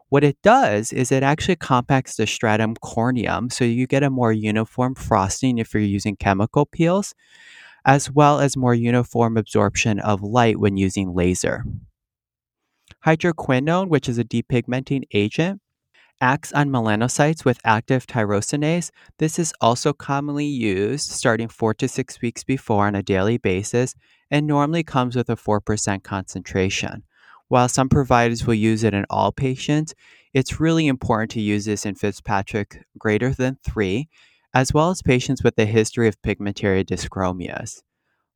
What 0.09 0.25
it 0.25 0.37
does 0.43 0.91
is 0.91 1.11
it 1.11 1.23
actually 1.23 1.55
compacts 1.55 2.17
the 2.17 2.27
stratum 2.27 2.75
corneum, 2.75 3.51
so 3.51 3.63
you 3.63 3.87
get 3.87 4.03
a 4.03 4.09
more 4.09 4.33
uniform 4.33 4.93
frosting 4.93 5.57
if 5.57 5.73
you're 5.73 5.81
using 5.81 6.17
chemical 6.17 6.65
peels, 6.65 7.15
as 7.85 8.11
well 8.11 8.41
as 8.41 8.57
more 8.57 8.75
uniform 8.75 9.37
absorption 9.37 9.99
of 9.99 10.21
light 10.21 10.59
when 10.59 10.75
using 10.75 11.15
laser. 11.15 11.63
Hydroquinone, 13.05 13.87
which 13.87 14.07
is 14.07 14.17
a 14.17 14.23
depigmenting 14.23 15.03
agent, 15.13 15.61
acts 16.21 16.53
on 16.53 16.69
melanocytes 16.69 17.43
with 17.43 17.59
active 17.65 18.07
tyrosinase. 18.07 18.91
This 19.19 19.37
is 19.37 19.53
also 19.59 19.93
commonly 19.93 20.45
used 20.45 21.09
starting 21.09 21.47
four 21.47 21.73
to 21.75 21.87
six 21.87 22.21
weeks 22.21 22.43
before 22.43 22.87
on 22.87 22.95
a 22.95 23.03
daily 23.03 23.37
basis 23.37 23.95
and 24.31 24.47
normally 24.47 24.83
comes 24.83 25.15
with 25.15 25.29
a 25.29 25.35
4% 25.35 26.03
concentration. 26.03 27.03
While 27.49 27.69
some 27.69 27.89
providers 27.89 28.47
will 28.47 28.53
use 28.55 28.83
it 28.83 28.93
in 28.93 29.05
all 29.09 29.31
patients, 29.31 29.93
it's 30.33 30.59
really 30.59 30.87
important 30.87 31.31
to 31.31 31.41
use 31.41 31.65
this 31.65 31.85
in 31.85 31.95
Fitzpatrick 31.95 32.83
greater 32.97 33.31
than 33.31 33.57
3, 33.63 34.07
as 34.53 34.73
well 34.73 34.89
as 34.89 35.01
patients 35.01 35.43
with 35.43 35.57
a 35.59 35.65
history 35.65 36.07
of 36.07 36.21
pigmentary 36.23 36.83
dyschromias. 36.83 37.81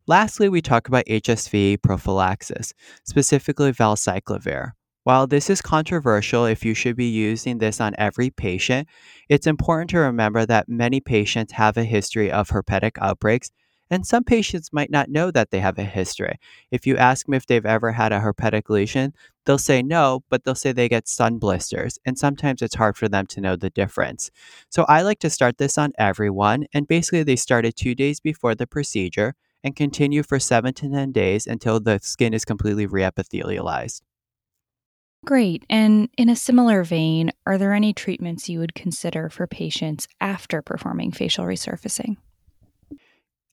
Lastly, 0.05 0.49
we 0.49 0.61
talk 0.61 0.87
about 0.87 1.05
HSV 1.05 1.81
prophylaxis, 1.81 2.73
specifically 3.03 3.71
valacyclovir. 3.73 4.73
While 5.07 5.25
this 5.25 5.49
is 5.49 5.61
controversial 5.61 6.45
if 6.45 6.65
you 6.65 6.73
should 6.73 6.97
be 6.97 7.05
using 7.05 7.59
this 7.59 7.79
on 7.79 7.95
every 7.97 8.29
patient, 8.29 8.89
it's 9.29 9.47
important 9.47 9.89
to 9.91 9.99
remember 9.99 10.45
that 10.45 10.67
many 10.67 10.99
patients 10.99 11.53
have 11.53 11.77
a 11.77 11.85
history 11.85 12.29
of 12.29 12.49
herpetic 12.49 12.97
outbreaks, 12.99 13.49
and 13.89 14.05
some 14.05 14.25
patients 14.25 14.73
might 14.73 14.91
not 14.91 15.09
know 15.09 15.31
that 15.31 15.49
they 15.49 15.61
have 15.61 15.79
a 15.79 15.85
history. 15.85 16.37
If 16.71 16.85
you 16.85 16.97
ask 16.97 17.25
them 17.25 17.35
if 17.35 17.45
they've 17.45 17.65
ever 17.65 17.93
had 17.93 18.11
a 18.11 18.19
herpetic 18.19 18.69
lesion, 18.69 19.13
they'll 19.45 19.57
say 19.57 19.81
no, 19.81 20.25
but 20.29 20.43
they'll 20.43 20.55
say 20.55 20.73
they 20.73 20.89
get 20.89 21.07
sun 21.07 21.37
blisters, 21.37 21.97
and 22.05 22.19
sometimes 22.19 22.61
it's 22.61 22.75
hard 22.75 22.97
for 22.97 23.07
them 23.07 23.27
to 23.27 23.39
know 23.39 23.55
the 23.55 23.69
difference. 23.69 24.29
So 24.69 24.83
I 24.89 25.03
like 25.03 25.19
to 25.19 25.29
start 25.29 25.57
this 25.57 25.77
on 25.77 25.93
everyone, 25.97 26.65
and 26.73 26.85
basically 26.85 27.23
they 27.23 27.37
start 27.37 27.65
it 27.65 27.77
two 27.77 27.95
days 27.95 28.19
before 28.19 28.55
the 28.55 28.67
procedure 28.67 29.35
and 29.63 29.73
continue 29.73 30.21
for 30.21 30.37
seven 30.37 30.73
to 30.73 30.89
10 30.89 31.13
days 31.13 31.47
until 31.47 31.79
the 31.79 31.97
skin 32.03 32.33
is 32.33 32.43
completely 32.43 32.85
reepithelialized. 32.85 34.01
Great. 35.25 35.63
And 35.69 36.09
in 36.17 36.29
a 36.29 36.35
similar 36.35 36.83
vein, 36.83 37.31
are 37.45 37.57
there 37.57 37.73
any 37.73 37.93
treatments 37.93 38.49
you 38.49 38.59
would 38.59 38.75
consider 38.75 39.29
for 39.29 39.45
patients 39.45 40.07
after 40.21 40.61
performing 40.61 41.11
facial 41.11 41.45
resurfacing? 41.45 42.17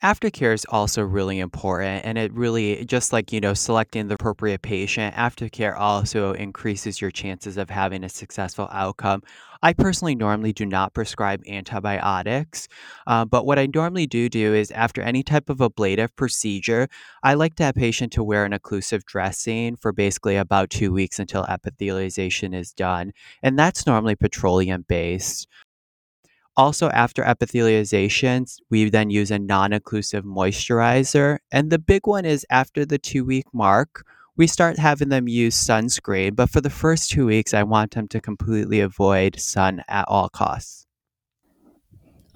Aftercare 0.05 0.53
is 0.53 0.67
also 0.69 1.01
really 1.01 1.39
important, 1.39 2.05
and 2.05 2.19
it 2.19 2.31
really, 2.35 2.85
just 2.85 3.11
like, 3.11 3.33
you 3.33 3.41
know, 3.41 3.55
selecting 3.55 4.07
the 4.07 4.17
appropriate 4.17 4.61
patient, 4.61 5.15
aftercare 5.15 5.75
also 5.79 6.35
increases 6.35 7.01
your 7.01 7.11
chances 7.11 7.57
of 7.57 7.71
having 7.71 8.05
a 8.05 8.11
successful 8.11 8.69
outcome. 8.71 9.23
I 9.63 9.73
personally 9.73 10.15
normally 10.15 10.53
do 10.53 10.67
not 10.67 10.93
prescribe 10.93 11.43
antibiotics, 11.49 12.69
uh, 13.07 13.25
but 13.25 13.47
what 13.47 13.59
I 13.59 13.67
normally 13.75 14.07
do 14.07 14.29
do 14.29 14.53
is 14.53 14.71
after 14.73 15.01
any 15.01 15.23
type 15.23 15.49
of 15.49 15.63
ablative 15.63 16.15
procedure, 16.17 16.87
I 17.23 17.33
like 17.33 17.55
to 17.55 17.65
have 17.65 17.75
patient 17.75 18.13
to 18.13 18.23
wear 18.23 18.45
an 18.45 18.53
occlusive 18.53 19.05
dressing 19.07 19.77
for 19.77 19.91
basically 19.91 20.37
about 20.37 20.69
two 20.69 20.93
weeks 20.93 21.19
until 21.19 21.45
epithelialization 21.45 22.55
is 22.55 22.75
done, 22.75 23.13
and 23.43 23.59
that's 23.59 23.87
normally 23.87 24.17
petroleum 24.17 24.85
based. 24.87 25.49
Also, 26.57 26.89
after 26.91 27.23
epithelialization, 27.25 28.49
we 28.71 28.89
then 28.89 29.11
use 29.11 29.31
a 29.31 29.39
non 29.39 29.73
occlusive 29.73 30.23
moisturizer. 30.23 31.39
And 31.51 31.71
the 31.71 31.79
big 31.79 32.07
one 32.07 32.25
is 32.25 32.47
after 32.51 32.85
the 32.85 32.99
two 32.99 33.25
week 33.25 33.47
mark, 33.53 34.05
we 34.37 34.47
start 34.47 34.79
having 34.79 35.09
them 35.09 35.29
use 35.29 35.57
sunscreen. 35.57 36.37
But 36.37 36.51
for 36.51 36.61
the 36.61 36.71
first 36.71 37.11
two 37.11 37.27
weeks, 37.27 37.55
I 37.55 37.63
want 37.63 37.95
them 37.95 38.09
to 38.09 38.21
completely 38.21 38.81
avoid 38.81 39.41
sun 39.41 39.83
at 39.89 40.05
all 40.09 40.29
costs. 40.29 40.87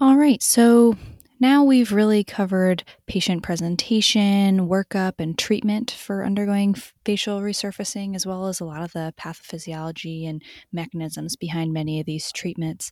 All 0.01 0.15
right. 0.15 0.41
So 0.41 0.97
now 1.41 1.63
we've 1.63 1.91
really 1.91 2.23
covered 2.25 2.83
patient 3.07 3.43
presentation, 3.43 4.67
workup, 4.67 5.13
and 5.19 5.37
treatment 5.37 5.91
for 5.91 6.25
undergoing 6.25 6.75
facial 7.05 7.39
resurfacing, 7.39 8.15
as 8.15 8.25
well 8.25 8.47
as 8.47 8.59
a 8.59 8.65
lot 8.65 8.81
of 8.81 8.91
the 8.91 9.13
pathophysiology 9.17 10.27
and 10.27 10.41
mechanisms 10.71 11.37
behind 11.37 11.71
many 11.71 11.99
of 11.99 12.05
these 12.05 12.31
treatments. 12.33 12.91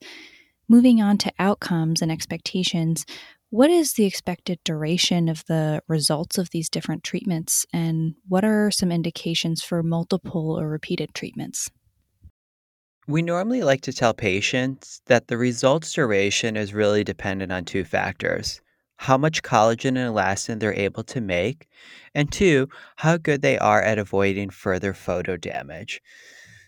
Moving 0.70 1.02
on 1.02 1.18
to 1.20 1.32
outcomes 1.40 2.02
and 2.02 2.12
expectations, 2.12 3.06
what 3.50 3.70
is 3.70 3.94
the 3.94 4.06
expected 4.06 4.60
duration 4.66 5.30
of 5.30 5.46
the 5.46 5.82
results 5.88 6.38
of 6.38 6.50
these 6.50 6.70
different 6.70 7.04
treatments, 7.04 7.66
and 7.72 8.16
what 8.28 8.44
are 8.44 8.70
some 8.70 8.92
indications 8.92 9.64
for 9.64 9.82
multiple 9.82 10.60
or 10.60 10.68
repeated 10.68 11.14
treatments? 11.14 11.70
We 13.08 13.22
normally 13.22 13.64
like 13.64 13.82
to 13.82 13.94
tell 13.94 14.14
patients 14.14 15.02
that 15.06 15.30
the 15.30 15.38
results 15.38 15.94
duration 15.94 16.58
is 16.58 16.74
really 16.74 17.06
dependent 17.06 17.54
on 17.54 17.64
two 17.64 17.86
factors 17.86 18.60
how 18.98 19.18
much 19.18 19.44
collagen 19.44 19.90
and 19.90 20.14
elastin 20.14 20.60
they're 20.60 20.74
able 20.74 21.04
to 21.04 21.22
make, 21.22 21.68
and 22.16 22.32
two, 22.32 22.68
how 22.96 23.16
good 23.16 23.42
they 23.42 23.58
are 23.60 23.82
at 23.82 24.00
avoiding 24.00 24.50
further 24.50 24.94
photo 24.94 25.38
damage. 25.38 26.02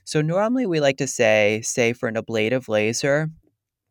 So, 0.04 0.22
normally 0.22 0.66
we 0.66 0.80
like 0.80 0.98
to 0.98 1.08
say, 1.08 1.62
say 1.64 1.92
for 1.94 2.08
an 2.08 2.18
ablative 2.18 2.70
laser, 2.70 3.30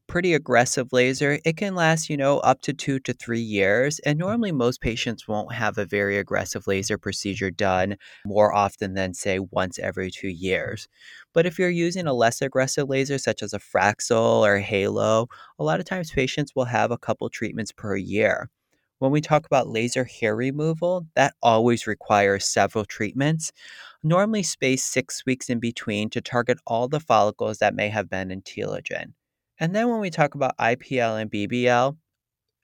pretty 0.08 0.34
aggressive 0.34 0.88
laser, 0.92 1.38
it 1.44 1.56
can 1.56 1.74
last, 1.74 2.10
you 2.10 2.16
know, 2.16 2.38
up 2.38 2.62
to 2.62 2.72
two 2.72 2.98
to 3.00 3.12
three 3.12 3.40
years. 3.40 4.00
And 4.00 4.16
mm. 4.16 4.20
normally, 4.20 4.52
most 4.52 4.80
patients 4.80 5.28
won't 5.28 5.52
have 5.52 5.78
a 5.78 5.84
very 5.84 6.18
aggressive 6.18 6.66
laser 6.66 6.98
procedure 6.98 7.50
done 7.50 7.96
more 8.26 8.52
often 8.52 8.94
than, 8.94 9.14
say, 9.14 9.38
once 9.38 9.78
every 9.78 10.10
two 10.10 10.28
years. 10.28 10.88
But 11.34 11.46
if 11.46 11.58
you're 11.58 11.68
using 11.68 12.06
a 12.06 12.14
less 12.14 12.42
aggressive 12.42 12.88
laser, 12.88 13.18
such 13.18 13.42
as 13.42 13.52
a 13.52 13.60
Fraxel 13.60 14.40
or 14.40 14.58
Halo, 14.58 15.28
a 15.58 15.64
lot 15.64 15.78
of 15.78 15.86
times 15.86 16.10
patients 16.10 16.52
will 16.56 16.64
have 16.64 16.90
a 16.90 16.98
couple 16.98 17.28
treatments 17.28 17.70
per 17.70 17.94
year. 17.94 18.50
When 18.98 19.12
we 19.12 19.20
talk 19.20 19.46
about 19.46 19.68
laser 19.68 20.04
hair 20.04 20.34
removal, 20.34 21.06
that 21.14 21.34
always 21.40 21.86
requires 21.86 22.44
several 22.46 22.84
treatments, 22.84 23.52
normally 24.02 24.42
spaced 24.42 24.90
six 24.90 25.24
weeks 25.24 25.48
in 25.48 25.60
between 25.60 26.10
to 26.10 26.20
target 26.20 26.58
all 26.66 26.88
the 26.88 26.98
follicles 26.98 27.58
that 27.58 27.76
may 27.76 27.90
have 27.90 28.10
been 28.10 28.32
in 28.32 28.42
telogen. 28.42 29.12
And 29.60 29.74
then 29.74 29.88
when 29.88 30.00
we 30.00 30.10
talk 30.10 30.34
about 30.34 30.56
IPL 30.58 31.20
and 31.20 31.30
BBL, 31.30 31.96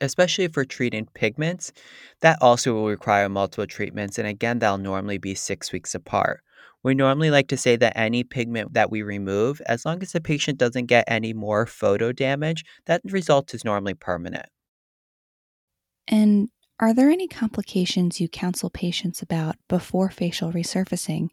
especially 0.01 0.49
for 0.49 0.65
treating 0.65 1.07
pigments, 1.15 1.73
that 2.21 2.39
also 2.41 2.75
will 2.75 2.89
require 2.89 3.29
multiple 3.29 3.67
treatments. 3.67 4.19
And 4.19 4.29
again, 4.29 4.59
they'll 4.59 4.79
normally 4.79 5.19
be 5.19 5.35
six 5.35 5.73
weeks 5.73 5.95
apart. 5.95 6.41
We 6.83 6.95
normally 6.95 7.31
like 7.31 7.49
to 7.49 7.57
say 7.57 7.77
that 7.77 7.97
any 7.97 8.25
pigment 8.25 8.75
that 8.75 8.91
we 8.91 9.03
remove, 9.03 9.63
as 9.67 9.87
long 9.87 10.03
as 10.03 10.13
the 10.13 10.21
patient 10.21 10.59
doesn't 10.59 10.87
get 10.87 11.05
any 11.09 11.33
more 11.33 11.65
photo 11.65 12.13
damage, 12.13 12.65
that 12.87 13.01
result 13.05 13.55
is 13.55 13.65
normally 13.65 13.95
permanent. 13.95 14.47
And 16.07 16.51
are 16.79 16.93
there 16.93 17.09
any 17.09 17.27
complications 17.27 18.21
you 18.21 18.29
counsel 18.29 18.69
patients 18.69 19.23
about 19.23 19.57
before 19.69 20.11
facial 20.11 20.53
resurfacing? 20.53 21.29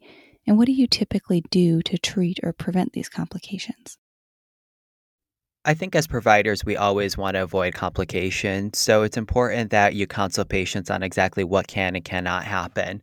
And 0.46 0.56
what 0.56 0.66
do 0.66 0.72
you 0.72 0.86
typically 0.86 1.42
do 1.50 1.82
to 1.82 1.98
treat 1.98 2.38
or 2.42 2.54
prevent 2.54 2.94
these 2.94 3.10
complications? 3.10 3.98
I 5.64 5.74
think 5.74 5.94
as 5.94 6.08
providers, 6.08 6.64
we 6.64 6.76
always 6.76 7.16
want 7.16 7.36
to 7.36 7.42
avoid 7.44 7.74
complications. 7.74 8.80
So 8.80 9.04
it's 9.04 9.16
important 9.16 9.70
that 9.70 9.94
you 9.94 10.08
counsel 10.08 10.44
patients 10.44 10.90
on 10.90 11.04
exactly 11.04 11.44
what 11.44 11.68
can 11.68 11.94
and 11.94 12.04
cannot 12.04 12.42
happen. 12.42 13.00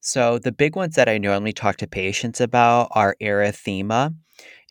So 0.00 0.38
the 0.38 0.52
big 0.52 0.74
ones 0.74 0.94
that 0.94 1.08
I 1.08 1.18
normally 1.18 1.52
talk 1.52 1.76
to 1.78 1.86
patients 1.86 2.40
about 2.40 2.88
are 2.92 3.14
erythema. 3.20 4.14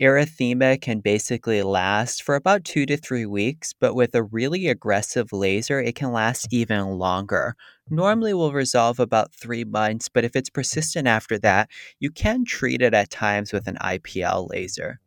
Erythema 0.01 0.81
can 0.81 0.99
basically 0.99 1.61
last 1.61 2.23
for 2.23 2.33
about 2.33 2.63
two 2.63 2.87
to 2.87 2.97
three 2.97 3.27
weeks, 3.27 3.71
but 3.71 3.93
with 3.93 4.15
a 4.15 4.23
really 4.23 4.67
aggressive 4.67 5.31
laser, 5.31 5.79
it 5.79 5.93
can 5.93 6.11
last 6.11 6.47
even 6.51 6.97
longer. 6.97 7.55
Normally 7.87 8.33
will 8.33 8.51
resolve 8.51 8.99
about 8.99 9.31
three 9.31 9.63
months, 9.63 10.09
but 10.09 10.25
if 10.25 10.35
it's 10.35 10.49
persistent 10.49 11.07
after 11.07 11.37
that, 11.39 11.69
you 11.99 12.09
can 12.09 12.45
treat 12.45 12.81
it 12.81 12.95
at 12.95 13.11
times 13.11 13.53
with 13.53 13.67
an 13.67 13.77
IPL 13.79 14.49
laser. 14.49 14.99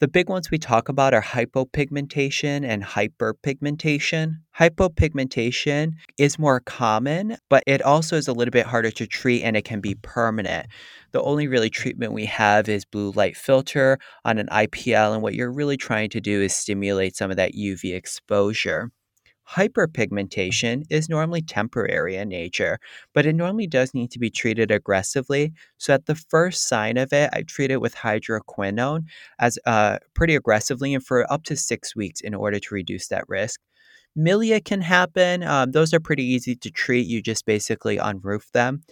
The 0.00 0.08
big 0.08 0.28
ones 0.28 0.50
we 0.50 0.58
talk 0.58 0.88
about 0.88 1.14
are 1.14 1.22
hypopigmentation 1.22 2.66
and 2.66 2.82
hyperpigmentation. 2.82 4.38
Hypopigmentation 4.58 5.92
is 6.18 6.36
more 6.36 6.58
common, 6.58 7.36
but 7.48 7.62
it 7.68 7.80
also 7.80 8.16
is 8.16 8.26
a 8.26 8.32
little 8.32 8.50
bit 8.50 8.66
harder 8.66 8.90
to 8.90 9.06
treat 9.06 9.44
and 9.44 9.56
it 9.56 9.64
can 9.64 9.80
be 9.80 9.94
permanent. 10.02 10.66
The 11.12 11.22
only 11.22 11.46
really 11.46 11.70
treatment 11.70 12.12
we 12.12 12.24
have 12.24 12.68
is 12.68 12.84
blue 12.84 13.12
light 13.12 13.36
filter 13.36 14.00
on 14.24 14.38
an 14.38 14.48
IPL, 14.48 15.14
and 15.14 15.22
what 15.22 15.34
you're 15.34 15.52
really 15.52 15.76
trying 15.76 16.10
to 16.10 16.20
do 16.20 16.42
is 16.42 16.52
stimulate 16.52 17.14
some 17.14 17.30
of 17.30 17.36
that 17.36 17.54
UV 17.54 17.94
exposure. 17.94 18.90
Hyperpigmentation 19.50 20.84
is 20.90 21.08
normally 21.08 21.42
temporary 21.42 22.16
in 22.16 22.28
nature, 22.28 22.78
but 23.12 23.26
it 23.26 23.34
normally 23.34 23.66
does 23.66 23.94
need 23.94 24.10
to 24.12 24.18
be 24.18 24.30
treated 24.30 24.70
aggressively. 24.70 25.52
So, 25.76 25.94
at 25.94 26.06
the 26.06 26.14
first 26.14 26.66
sign 26.68 26.96
of 26.96 27.12
it, 27.12 27.30
I 27.32 27.42
treat 27.42 27.70
it 27.70 27.80
with 27.80 27.94
hydroquinone 27.94 29.04
as 29.38 29.58
uh, 29.66 29.98
pretty 30.14 30.34
aggressively 30.34 30.94
and 30.94 31.04
for 31.04 31.30
up 31.32 31.44
to 31.44 31.56
six 31.56 31.94
weeks 31.94 32.20
in 32.20 32.34
order 32.34 32.58
to 32.58 32.74
reduce 32.74 33.08
that 33.08 33.28
risk. 33.28 33.60
Milia 34.16 34.64
can 34.64 34.80
happen. 34.80 35.42
Um, 35.42 35.72
those 35.72 35.92
are 35.92 36.00
pretty 36.00 36.24
easy 36.24 36.54
to 36.56 36.70
treat. 36.70 37.06
You 37.06 37.20
just 37.20 37.46
basically 37.46 37.96
unroof 37.98 38.50
them. 38.52 38.82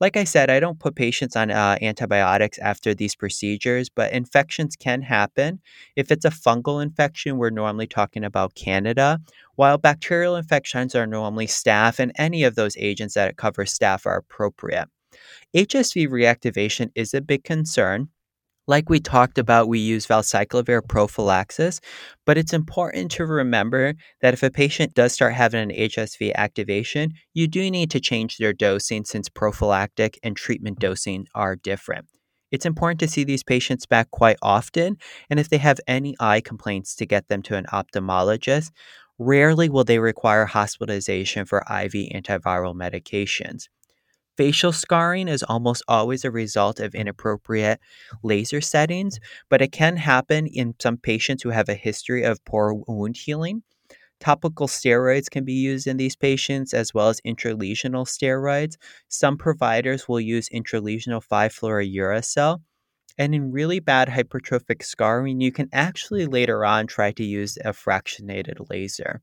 Like 0.00 0.16
I 0.16 0.24
said, 0.24 0.48
I 0.48 0.60
don't 0.60 0.78
put 0.78 0.94
patients 0.94 1.34
on 1.34 1.50
uh, 1.50 1.76
antibiotics 1.82 2.58
after 2.58 2.94
these 2.94 3.16
procedures, 3.16 3.88
but 3.88 4.12
infections 4.12 4.76
can 4.76 5.02
happen. 5.02 5.60
If 5.96 6.12
it's 6.12 6.24
a 6.24 6.30
fungal 6.30 6.80
infection, 6.82 7.36
we're 7.36 7.50
normally 7.50 7.88
talking 7.88 8.22
about 8.24 8.54
Candida, 8.54 9.20
while 9.56 9.76
bacterial 9.76 10.36
infections 10.36 10.94
are 10.94 11.06
normally 11.06 11.46
staph, 11.46 11.98
and 11.98 12.12
any 12.16 12.44
of 12.44 12.54
those 12.54 12.76
agents 12.76 13.14
that 13.14 13.36
cover 13.36 13.64
staph 13.64 14.06
are 14.06 14.18
appropriate. 14.18 14.88
HSV 15.54 16.06
reactivation 16.06 16.90
is 16.94 17.12
a 17.12 17.20
big 17.20 17.42
concern. 17.42 18.08
Like 18.68 18.90
we 18.90 19.00
talked 19.00 19.38
about, 19.38 19.66
we 19.66 19.78
use 19.78 20.06
valacyclovir 20.06 20.86
prophylaxis, 20.86 21.80
but 22.26 22.36
it's 22.36 22.52
important 22.52 23.10
to 23.12 23.24
remember 23.24 23.94
that 24.20 24.34
if 24.34 24.42
a 24.42 24.50
patient 24.50 24.92
does 24.92 25.14
start 25.14 25.32
having 25.32 25.62
an 25.62 25.70
HSV 25.70 26.34
activation, 26.34 27.14
you 27.32 27.48
do 27.48 27.70
need 27.70 27.90
to 27.92 27.98
change 27.98 28.36
their 28.36 28.52
dosing 28.52 29.06
since 29.06 29.30
prophylactic 29.30 30.18
and 30.22 30.36
treatment 30.36 30.78
dosing 30.80 31.26
are 31.34 31.56
different. 31.56 32.08
It's 32.52 32.66
important 32.66 33.00
to 33.00 33.08
see 33.08 33.24
these 33.24 33.42
patients 33.42 33.86
back 33.86 34.10
quite 34.10 34.36
often, 34.42 34.98
and 35.30 35.40
if 35.40 35.48
they 35.48 35.58
have 35.58 35.80
any 35.86 36.14
eye 36.20 36.42
complaints, 36.42 36.94
to 36.96 37.06
get 37.06 37.28
them 37.28 37.40
to 37.44 37.56
an 37.56 37.64
ophthalmologist. 37.72 38.70
Rarely 39.18 39.70
will 39.70 39.84
they 39.84 39.98
require 39.98 40.44
hospitalization 40.44 41.46
for 41.46 41.60
IV 41.60 42.12
antiviral 42.14 42.74
medications. 42.74 43.64
Facial 44.38 44.70
scarring 44.70 45.26
is 45.26 45.42
almost 45.42 45.82
always 45.88 46.24
a 46.24 46.30
result 46.30 46.78
of 46.78 46.94
inappropriate 46.94 47.80
laser 48.22 48.60
settings, 48.60 49.18
but 49.50 49.60
it 49.60 49.72
can 49.72 49.96
happen 49.96 50.46
in 50.46 50.76
some 50.78 50.96
patients 50.96 51.42
who 51.42 51.50
have 51.50 51.68
a 51.68 51.74
history 51.74 52.22
of 52.22 52.44
poor 52.44 52.72
wound 52.86 53.16
healing. 53.16 53.64
Topical 54.20 54.68
steroids 54.68 55.28
can 55.28 55.44
be 55.44 55.54
used 55.54 55.88
in 55.88 55.96
these 55.96 56.14
patients 56.14 56.72
as 56.72 56.94
well 56.94 57.08
as 57.08 57.20
intralesional 57.22 58.06
steroids. 58.06 58.76
Some 59.08 59.36
providers 59.36 60.06
will 60.06 60.20
use 60.20 60.48
intralesional 60.50 61.20
5-fluorouracil. 61.20 62.60
And 63.18 63.34
in 63.34 63.50
really 63.50 63.80
bad 63.80 64.06
hypertrophic 64.06 64.84
scarring, 64.84 65.40
you 65.40 65.50
can 65.50 65.68
actually 65.72 66.26
later 66.26 66.64
on 66.64 66.86
try 66.86 67.10
to 67.10 67.24
use 67.24 67.58
a 67.64 67.70
fractionated 67.70 68.70
laser. 68.70 69.20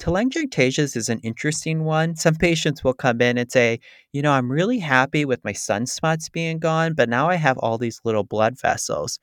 Telangiectasias 0.00 0.96
is 0.96 1.10
an 1.10 1.20
interesting 1.20 1.84
one. 1.84 2.16
Some 2.16 2.34
patients 2.34 2.82
will 2.82 2.94
come 2.94 3.20
in 3.20 3.36
and 3.36 3.52
say, 3.52 3.80
you 4.12 4.22
know, 4.22 4.32
I'm 4.32 4.50
really 4.50 4.78
happy 4.78 5.26
with 5.26 5.44
my 5.44 5.52
sunspots 5.52 6.32
being 6.32 6.58
gone, 6.58 6.94
but 6.94 7.10
now 7.10 7.28
I 7.28 7.34
have 7.34 7.58
all 7.58 7.76
these 7.76 8.00
little 8.02 8.24
blood 8.24 8.58
vessels. 8.58 9.20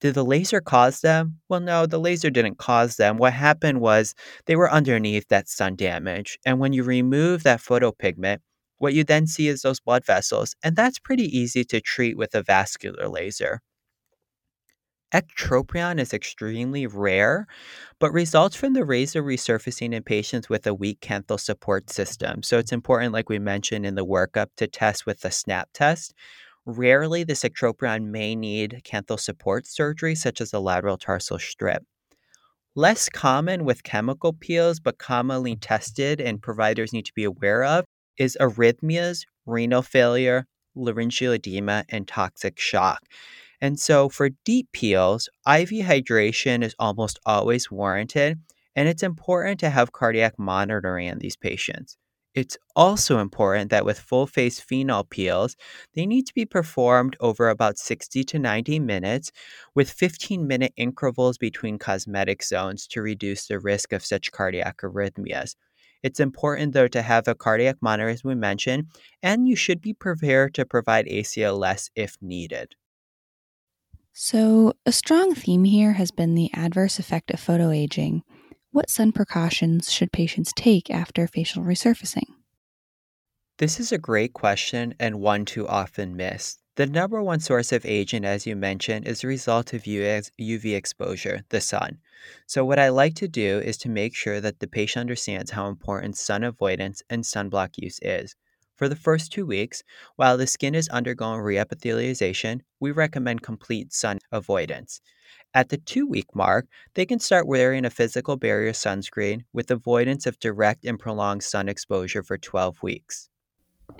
Did 0.00 0.14
the 0.14 0.24
laser 0.24 0.60
cause 0.60 1.00
them? 1.00 1.40
Well, 1.48 1.60
no, 1.60 1.86
the 1.86 1.98
laser 1.98 2.30
didn't 2.30 2.58
cause 2.58 2.96
them. 2.96 3.16
What 3.18 3.32
happened 3.32 3.80
was 3.80 4.14
they 4.46 4.56
were 4.56 4.70
underneath 4.70 5.28
that 5.28 5.48
sun 5.48 5.76
damage. 5.76 6.38
And 6.46 6.60
when 6.60 6.72
you 6.72 6.84
remove 6.84 7.42
that 7.42 7.60
photopigment, 7.60 8.38
what 8.78 8.94
you 8.94 9.04
then 9.04 9.26
see 9.26 9.48
is 9.48 9.62
those 9.62 9.80
blood 9.80 10.04
vessels. 10.06 10.54
And 10.62 10.76
that's 10.76 10.98
pretty 11.00 11.24
easy 11.36 11.64
to 11.64 11.80
treat 11.80 12.16
with 12.16 12.34
a 12.34 12.42
vascular 12.42 13.08
laser. 13.08 13.60
Ectropion 15.14 16.00
is 16.00 16.12
extremely 16.12 16.88
rare, 16.88 17.46
but 18.00 18.12
results 18.12 18.56
from 18.56 18.72
the 18.72 18.84
razor 18.84 19.22
resurfacing 19.22 19.94
in 19.94 20.02
patients 20.02 20.48
with 20.48 20.66
a 20.66 20.74
weak 20.74 21.00
canthal 21.00 21.38
support 21.38 21.88
system. 21.88 22.42
So 22.42 22.58
it's 22.58 22.72
important, 22.72 23.12
like 23.12 23.28
we 23.28 23.38
mentioned 23.38 23.86
in 23.86 23.94
the 23.94 24.04
workup, 24.04 24.48
to 24.56 24.66
test 24.66 25.06
with 25.06 25.20
the 25.20 25.30
SNAP 25.30 25.68
test. 25.72 26.14
Rarely, 26.66 27.22
the 27.22 27.34
ectropion 27.34 28.06
may 28.06 28.34
need 28.34 28.82
canthal 28.84 29.20
support 29.20 29.68
surgery, 29.68 30.16
such 30.16 30.40
as 30.40 30.52
a 30.52 30.58
lateral 30.58 30.98
tarsal 30.98 31.38
strip. 31.38 31.84
Less 32.74 33.08
common 33.08 33.64
with 33.64 33.84
chemical 33.84 34.32
peels, 34.32 34.80
but 34.80 34.98
commonly 34.98 35.54
tested 35.54 36.20
and 36.20 36.42
providers 36.42 36.92
need 36.92 37.06
to 37.06 37.12
be 37.14 37.22
aware 37.22 37.62
of, 37.62 37.84
is 38.18 38.36
arrhythmias, 38.40 39.20
renal 39.46 39.82
failure, 39.82 40.46
laryngeal 40.74 41.34
edema, 41.34 41.84
and 41.88 42.08
toxic 42.08 42.58
shock. 42.58 43.00
And 43.60 43.78
so 43.78 44.08
for 44.08 44.30
deep 44.44 44.68
peels, 44.72 45.28
IV 45.46 45.70
hydration 45.70 46.62
is 46.62 46.74
almost 46.78 47.18
always 47.26 47.70
warranted, 47.70 48.38
and 48.76 48.88
it's 48.88 49.02
important 49.02 49.60
to 49.60 49.70
have 49.70 49.92
cardiac 49.92 50.38
monitoring 50.38 51.08
in 51.08 51.18
these 51.18 51.36
patients. 51.36 51.96
It's 52.34 52.56
also 52.74 53.18
important 53.18 53.70
that 53.70 53.84
with 53.84 53.98
full 53.98 54.26
face 54.26 54.58
phenol 54.60 55.04
peels, 55.04 55.56
they 55.94 56.04
need 56.06 56.26
to 56.26 56.34
be 56.34 56.44
performed 56.44 57.16
over 57.20 57.48
about 57.48 57.78
60 57.78 58.24
to 58.24 58.38
90 58.38 58.78
minutes 58.80 59.30
with 59.74 59.90
15 59.90 60.46
minute 60.46 60.72
intervals 60.76 61.38
between 61.38 61.78
cosmetic 61.78 62.42
zones 62.42 62.86
to 62.88 63.02
reduce 63.02 63.46
the 63.46 63.58
risk 63.60 63.92
of 63.92 64.04
such 64.04 64.32
cardiac 64.32 64.78
arrhythmias. 64.82 65.54
It's 66.02 66.20
important, 66.20 66.72
though, 66.72 66.88
to 66.88 67.02
have 67.02 67.26
a 67.26 67.34
cardiac 67.34 67.76
monitor, 67.80 68.08
as 68.08 68.22
we 68.22 68.34
mentioned, 68.34 68.88
and 69.22 69.48
you 69.48 69.56
should 69.56 69.80
be 69.80 69.94
prepared 69.94 70.54
to 70.54 70.64
provide 70.66 71.06
ACLS 71.06 71.90
if 71.96 72.16
needed. 72.20 72.74
So, 74.16 74.74
a 74.86 74.92
strong 74.92 75.34
theme 75.34 75.64
here 75.64 75.94
has 75.94 76.12
been 76.12 76.36
the 76.36 76.48
adverse 76.54 77.00
effect 77.00 77.32
of 77.32 77.40
photoaging. 77.40 78.22
What 78.70 78.88
sun 78.88 79.10
precautions 79.10 79.90
should 79.90 80.12
patients 80.12 80.52
take 80.54 80.88
after 80.88 81.26
facial 81.26 81.64
resurfacing? 81.64 82.28
This 83.58 83.80
is 83.80 83.90
a 83.90 83.98
great 83.98 84.32
question 84.32 84.94
and 85.00 85.20
one 85.20 85.44
too 85.44 85.66
often 85.66 86.14
missed. 86.14 86.60
The 86.76 86.86
number 86.86 87.20
one 87.24 87.40
source 87.40 87.72
of 87.72 87.84
aging, 87.84 88.24
as 88.24 88.46
you 88.46 88.54
mentioned, 88.54 89.08
is 89.08 89.22
the 89.22 89.26
result 89.26 89.72
of 89.72 89.82
UV 89.82 90.76
exposure, 90.76 91.42
the 91.48 91.60
sun. 91.60 91.98
So, 92.46 92.64
what 92.64 92.78
I 92.78 92.90
like 92.90 93.16
to 93.16 93.26
do 93.26 93.58
is 93.58 93.76
to 93.78 93.88
make 93.88 94.14
sure 94.14 94.40
that 94.40 94.60
the 94.60 94.68
patient 94.68 95.00
understands 95.00 95.50
how 95.50 95.66
important 95.66 96.16
sun 96.16 96.44
avoidance 96.44 97.02
and 97.10 97.24
sunblock 97.24 97.78
use 97.78 97.98
is. 98.00 98.36
For 98.76 98.88
the 98.88 98.96
first 98.96 99.32
two 99.32 99.46
weeks, 99.46 99.82
while 100.16 100.36
the 100.36 100.46
skin 100.46 100.74
is 100.74 100.88
undergoing 100.88 101.40
reepithelialization, 101.40 102.60
we 102.80 102.90
recommend 102.90 103.42
complete 103.42 103.92
sun 103.92 104.18
avoidance. 104.32 105.00
At 105.54 105.68
the 105.68 105.78
two 105.78 106.06
week 106.06 106.34
mark, 106.34 106.66
they 106.94 107.06
can 107.06 107.20
start 107.20 107.46
wearing 107.46 107.84
a 107.84 107.90
physical 107.90 108.36
barrier 108.36 108.72
sunscreen 108.72 109.42
with 109.52 109.70
avoidance 109.70 110.26
of 110.26 110.40
direct 110.40 110.84
and 110.84 110.98
prolonged 110.98 111.44
sun 111.44 111.68
exposure 111.68 112.24
for 112.24 112.36
12 112.36 112.82
weeks. 112.82 113.28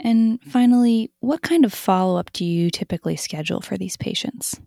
And 0.01 0.43
finally, 0.43 1.13
what 1.21 1.43
kind 1.43 1.65
of 1.65 1.73
follow 1.73 2.19
up 2.19 2.33
do 2.33 2.45
you 2.45 2.71
typically 2.71 3.17
schedule 3.17 3.61
for 3.61 3.77
these 3.77 3.97
patients? 3.97 4.61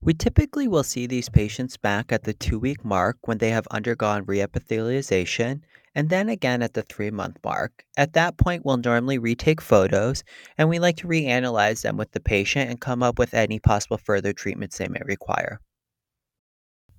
We 0.00 0.14
typically 0.14 0.68
will 0.68 0.84
see 0.84 1.06
these 1.06 1.28
patients 1.28 1.76
back 1.76 2.12
at 2.12 2.24
the 2.24 2.34
two 2.34 2.58
week 2.58 2.84
mark 2.84 3.18
when 3.22 3.38
they 3.38 3.50
have 3.50 3.66
undergone 3.68 4.24
reepithelialization 4.26 5.62
and 5.96 6.10
then 6.10 6.28
again 6.28 6.62
at 6.62 6.74
the 6.74 6.82
three 6.82 7.10
month 7.10 7.38
mark. 7.42 7.84
At 7.96 8.12
that 8.12 8.36
point, 8.36 8.64
we'll 8.64 8.76
normally 8.76 9.18
retake 9.18 9.62
photos 9.62 10.22
and 10.58 10.68
we 10.68 10.78
like 10.78 10.98
to 10.98 11.08
reanalyze 11.08 11.82
them 11.82 11.96
with 11.96 12.12
the 12.12 12.20
patient 12.20 12.70
and 12.70 12.80
come 12.80 13.02
up 13.02 13.18
with 13.18 13.34
any 13.34 13.58
possible 13.58 13.96
further 13.96 14.32
treatments 14.34 14.76
they 14.76 14.88
may 14.88 15.00
require. 15.04 15.60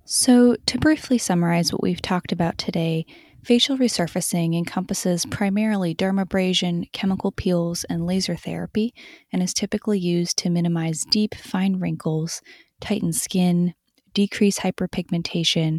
So, 0.04 0.56
to 0.66 0.78
briefly 0.78 1.18
summarize 1.18 1.72
what 1.72 1.82
we've 1.82 2.02
talked 2.02 2.32
about 2.32 2.58
today, 2.58 3.06
facial 3.44 3.76
resurfacing 3.76 4.56
encompasses 4.56 5.26
primarily 5.26 5.94
dermabrasion, 5.94 6.90
chemical 6.92 7.30
peels, 7.30 7.84
and 7.84 8.06
laser 8.06 8.34
therapy, 8.34 8.94
and 9.32 9.42
is 9.42 9.54
typically 9.54 9.98
used 9.98 10.38
to 10.38 10.50
minimize 10.50 11.04
deep, 11.04 11.34
fine 11.34 11.78
wrinkles, 11.78 12.40
tighten 12.80 13.12
skin, 13.12 13.74
decrease 14.18 14.58
hyperpigmentation, 14.58 15.78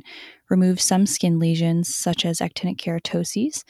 remove 0.50 0.80
some 0.80 1.06
skin 1.06 1.40
lesions 1.40 1.94
such 1.94 2.26
as 2.26 2.40
actinic 2.40 2.78
keratoses, 2.78 3.66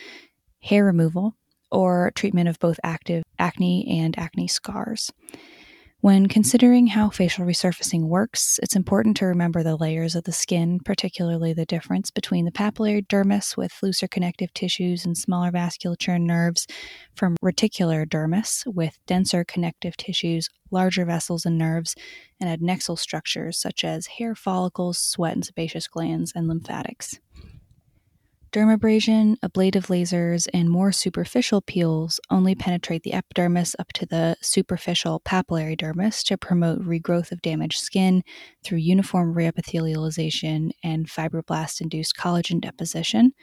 hair 0.62 0.86
removal, 0.86 1.34
or 1.72 2.12
treatment 2.14 2.48
of 2.48 2.60
both 2.60 2.80
active 2.84 3.24
acne 3.40 3.88
and 4.00 4.16
acne 4.20 4.48
scars. 4.48 5.12
When 6.02 6.28
considering 6.28 6.88
how 6.88 7.10
facial 7.10 7.46
resurfacing 7.46 8.04
works, 8.04 8.58
it's 8.64 8.78
important 8.78 9.18
to 9.18 9.26
remember 9.26 9.64
the 9.64 9.76
layers 9.76 10.16
of 10.16 10.24
the 10.24 10.32
skin, 10.32 10.80
particularly 10.80 11.52
the 11.52 11.66
difference 11.66 12.10
between 12.10 12.46
the 12.46 12.54
papillary 12.54 13.06
dermis 13.06 13.58
with 13.58 13.78
looser 13.84 14.08
connective 14.08 14.54
tissues 14.54 15.04
and 15.04 15.18
smaller 15.18 15.52
vasculature 15.52 16.16
and 16.16 16.26
nerves, 16.26 16.68
from 17.16 17.36
reticular 17.44 18.08
dermis 18.08 18.66
with 18.66 18.98
denser 19.08 19.44
connective 19.44 19.98
tissues, 19.98 20.48
larger 20.72 21.04
vessels 21.04 21.46
and 21.46 21.58
nerves, 21.58 21.96
and 22.40 22.50
adnexal 22.50 22.98
structures 22.98 23.58
such 23.58 23.84
as 23.84 24.08
hair 24.08 24.36
follicles, 24.36 24.98
sweat 24.98 25.34
and 25.34 25.44
sebaceous 25.44 25.90
glands, 25.90 26.32
and 26.34 26.48
lymphatics. 26.48 27.20
Dermabrasion, 28.52 29.36
ablative 29.44 29.88
lasers, 29.88 30.48
and 30.56 30.72
more 30.72 30.92
superficial 30.92 31.62
peels 31.62 32.20
only 32.32 32.56
penetrate 32.56 33.04
the 33.04 33.14
epidermis 33.14 33.76
up 33.78 33.94
to 33.94 34.08
the 34.08 34.38
superficial 34.42 35.20
papillary 35.20 35.80
dermis 35.80 36.24
to 36.24 36.36
promote 36.36 36.80
regrowth 36.82 37.32
of 37.32 37.44
damaged 37.44 37.78
skin 37.78 38.24
through 38.64 38.80
uniform 38.80 39.36
reepithelialization 39.36 40.72
and 40.84 41.08
fibroblast 41.08 41.80
induced 41.80 42.18
collagen 42.18 42.60
deposition, 42.60 43.34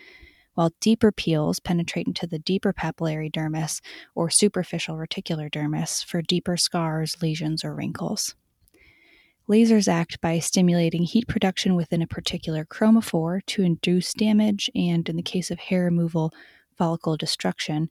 while 0.55 0.73
deeper 0.81 1.13
peels 1.13 1.61
penetrate 1.61 2.09
into 2.09 2.27
the 2.27 2.41
deeper 2.41 2.73
papillary 2.73 3.31
dermis 3.31 3.81
or 4.17 4.29
superficial 4.29 4.97
reticular 4.97 5.49
dermis 5.49 6.05
for 6.05 6.21
deeper 6.21 6.57
scars, 6.57 7.23
lesions, 7.23 7.65
or 7.65 7.73
wrinkles. 7.73 8.35
Lasers 9.49 9.87
act 9.87 10.21
by 10.21 10.41
stimulating 10.41 11.05
heat 11.05 11.29
production 11.29 11.77
within 11.77 12.03
a 12.03 12.07
particular 12.07 12.65
chromophore 12.65 13.47
to 13.47 13.63
induce 13.63 14.13
damage 14.13 14.69
and, 14.75 15.09
in 15.09 15.15
the 15.15 15.23
case 15.23 15.53
of 15.53 15.61
hair 15.61 15.85
removal, 15.85 16.33
follicle 16.77 17.17
destruction, 17.17 17.89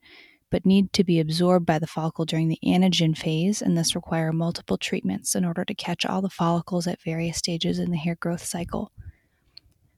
but 0.50 0.66
need 0.66 0.92
to 0.92 1.02
be 1.02 1.18
absorbed 1.18 1.64
by 1.64 1.78
the 1.78 1.86
follicle 1.86 2.26
during 2.26 2.48
the 2.48 2.58
anagen 2.62 3.16
phase 3.16 3.62
and 3.62 3.74
thus 3.74 3.94
require 3.94 4.34
multiple 4.34 4.76
treatments 4.76 5.34
in 5.34 5.46
order 5.46 5.64
to 5.64 5.74
catch 5.74 6.04
all 6.04 6.20
the 6.20 6.28
follicles 6.28 6.86
at 6.86 7.00
various 7.00 7.38
stages 7.38 7.78
in 7.78 7.90
the 7.90 7.96
hair 7.96 8.16
growth 8.20 8.44
cycle. 8.44 8.92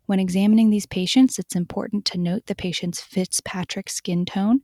When 0.06 0.20
examining 0.20 0.70
these 0.70 0.86
patients, 0.86 1.40
it's 1.40 1.56
important 1.56 2.04
to 2.06 2.18
note 2.18 2.46
the 2.46 2.54
patient's 2.54 3.00
Fitzpatrick 3.00 3.90
skin 3.90 4.24
tone, 4.24 4.60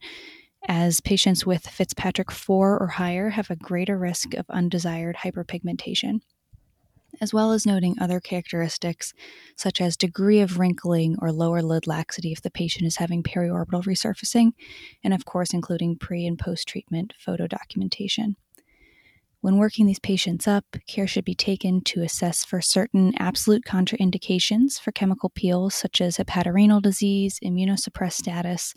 as 0.69 1.01
patients 1.01 1.45
with 1.45 1.67
Fitzpatrick 1.67 2.31
4 2.31 2.79
or 2.79 2.87
higher 2.87 3.31
have 3.31 3.51
a 3.51 3.57
greater 3.57 3.99
risk 3.99 4.35
of 4.35 4.47
undesired 4.49 5.17
hyperpigmentation 5.17 6.21
as 7.21 7.33
well 7.33 7.53
as 7.53 7.67
noting 7.67 7.97
other 8.01 8.21
characteristics 8.21 9.13
such 9.57 9.81
as 9.81 9.97
degree 9.97 10.41
of 10.41 10.59
wrinkling 10.59 11.17
or 11.21 11.33
lower 11.33 11.63
lid 11.63 11.87
laxity 11.87 12.33
if 12.33 12.43
the 12.43 12.51
patient 12.51 12.87
is 12.87 12.97
having 12.97 13.23
periorbital 13.23 13.85
resurfacing, 13.85 14.53
and 15.03 15.15
of 15.15 15.25
course, 15.25 15.53
including 15.53 15.97
pre 15.97 16.27
and 16.27 16.39
post 16.39 16.69
treatment 16.69 17.15
photo 17.19 17.47
documentation. 17.47 18.37
When 19.45 19.59
working 19.59 19.85
these 19.85 19.99
patients 19.99 20.49
up, 20.49 20.65
care 20.87 21.07
should 21.07 21.27
be 21.27 21.35
taken 21.35 21.83
to 21.83 22.01
assess 22.01 22.47
for 22.47 22.63
certain 22.63 23.13
absolute 23.19 23.63
contraindications 23.67 24.81
for 24.81 24.91
chemical 24.91 25.29
peels, 25.29 25.75
such 25.75 26.01
as 26.01 26.17
hepatorenal 26.17 26.81
disease, 26.81 27.39
immunosuppressed 27.45 28.15
status, 28.15 28.73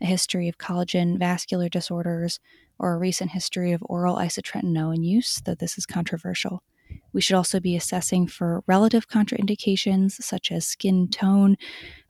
a 0.00 0.06
history 0.06 0.48
of 0.48 0.58
collagen 0.58 1.18
vascular 1.18 1.68
disorders, 1.68 2.38
or 2.78 2.94
a 2.94 2.98
recent 2.98 3.32
history 3.32 3.72
of 3.72 3.82
oral 3.86 4.14
isotretinoin 4.14 5.04
use, 5.04 5.40
though 5.44 5.56
this 5.56 5.76
is 5.76 5.86
controversial. 5.86 6.62
We 7.12 7.20
should 7.20 7.36
also 7.36 7.60
be 7.60 7.76
assessing 7.76 8.26
for 8.26 8.62
relative 8.66 9.08
contraindications 9.08 10.12
such 10.22 10.50
as 10.50 10.66
skin 10.66 11.08
tone 11.08 11.56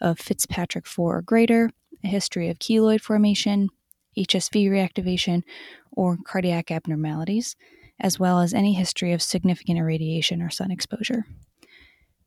of 0.01 0.19
Fitzpatrick 0.19 0.87
4 0.87 1.19
or 1.19 1.23
greater, 1.23 1.71
a 2.05 2.09
history 2.09 2.49
of 2.49 2.59
keloid 2.59 3.01
formation, 3.01 3.69
HSV 4.17 4.69
reactivation, 4.69 5.43
or 5.91 6.19
cardiac 6.25 6.71
abnormalities, 6.71 7.57
as 8.01 8.19
well 8.19 8.41
as 8.41 8.55
any 8.55 8.75
history 8.75 9.13
of 9.13 9.23
significant 9.23 9.79
irradiation 9.79 10.43
or 10.43 10.51
sun 10.51 10.71
exposure. 10.71 11.25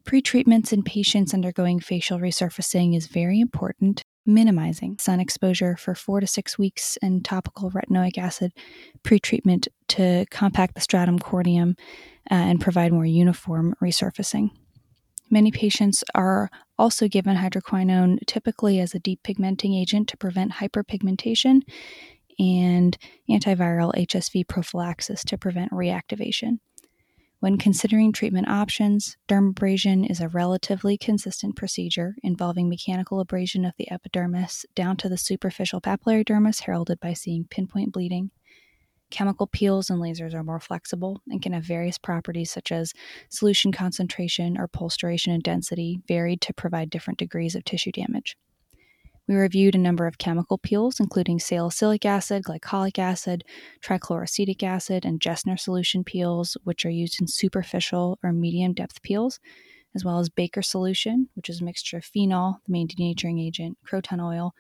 Pretreatments 0.05 0.71
in 0.71 0.83
patients 0.83 1.33
undergoing 1.33 1.79
facial 1.79 2.19
resurfacing 2.19 2.95
is 2.95 3.07
very 3.07 3.39
important 3.39 4.03
minimizing 4.25 4.97
sun 4.97 5.19
exposure 5.19 5.77
for 5.77 5.93
four 5.93 6.19
to 6.19 6.27
six 6.27 6.57
weeks 6.57 6.97
and 7.01 7.23
topical 7.23 7.71
retinoic 7.71 8.17
acid 8.17 8.51
pretreatment 9.03 9.67
to 9.87 10.25
compact 10.31 10.73
the 10.73 10.81
stratum 10.81 11.19
corneum 11.19 11.77
Uh, 12.31 12.33
and 12.33 12.61
provide 12.61 12.91
more 12.91 13.05
uniform 13.05 13.75
resurfacing. 13.81 14.49
Many 15.29 15.51
patients 15.51 16.03
are 16.13 16.49
also 16.77 17.07
given 17.07 17.38
hydroquinone 17.38 18.25
typically 18.25 18.79
as 18.79 18.93
a 18.93 18.99
depigmenting 18.99 19.79
agent 19.79 20.07
to 20.09 20.17
prevent 20.17 20.53
hyperpigmentation 20.53 21.61
and 22.38 22.97
antiviral 23.29 23.93
HSV 23.95 24.47
prophylaxis 24.47 25.23
to 25.25 25.38
prevent 25.38 25.71
reactivation. 25.71 26.59
When 27.39 27.57
considering 27.57 28.11
treatment 28.11 28.47
options, 28.47 29.17
dermabrasion 29.27 30.09
is 30.09 30.19
a 30.19 30.29
relatively 30.29 30.97
consistent 30.97 31.55
procedure 31.55 32.15
involving 32.23 32.69
mechanical 32.69 33.19
abrasion 33.19 33.65
of 33.65 33.73
the 33.77 33.91
epidermis 33.91 34.65
down 34.73 34.97
to 34.97 35.09
the 35.09 35.17
superficial 35.17 35.81
papillary 35.81 36.25
dermis, 36.25 36.61
heralded 36.61 36.99
by 36.99 37.13
seeing 37.13 37.45
pinpoint 37.45 37.93
bleeding. 37.93 38.31
Chemical 39.11 39.47
peels 39.47 39.89
and 39.89 40.01
lasers 40.01 40.33
are 40.33 40.43
more 40.43 40.59
flexible 40.59 41.21
and 41.27 41.41
can 41.41 41.53
have 41.53 41.63
various 41.63 41.97
properties 41.97 42.51
such 42.51 42.71
as 42.71 42.93
solution 43.29 43.71
concentration 43.71 44.57
or 44.57 44.67
pulse 44.67 44.97
duration 44.97 45.31
and 45.31 45.43
density, 45.43 46.01
varied 46.07 46.41
to 46.41 46.53
provide 46.53 46.89
different 46.89 47.19
degrees 47.19 47.55
of 47.55 47.63
tissue 47.63 47.91
damage. 47.91 48.35
We 49.27 49.35
reviewed 49.35 49.73
a 49.73 49.79
number 49.79 50.05
of 50.05 50.19
chemical 50.19 50.59
peels, 50.59 50.99
including 50.99 51.39
salicylic 51.39 52.05
acid, 52.05 52.43
glycolic 52.43 52.99
acid, 52.99 53.43
trichloroacetic 53.81 54.61
acid, 54.61 55.03
and 55.03 55.19
Jessner 55.19 55.59
solution 55.59 56.03
peels, 56.03 56.57
which 56.63 56.85
are 56.85 56.91
used 56.91 57.19
in 57.19 57.27
superficial 57.27 58.19
or 58.21 58.31
medium 58.31 58.73
depth 58.73 59.01
peels, 59.01 59.39
as 59.95 60.05
well 60.05 60.19
as 60.19 60.29
Baker 60.29 60.61
solution, 60.61 61.29
which 61.35 61.49
is 61.49 61.61
a 61.61 61.63
mixture 61.63 61.97
of 61.97 62.05
phenol, 62.05 62.59
the 62.65 62.71
main 62.71 62.87
denaturing 62.87 63.41
agent, 63.43 63.77
croton 63.83 64.19
oil, 64.19 64.53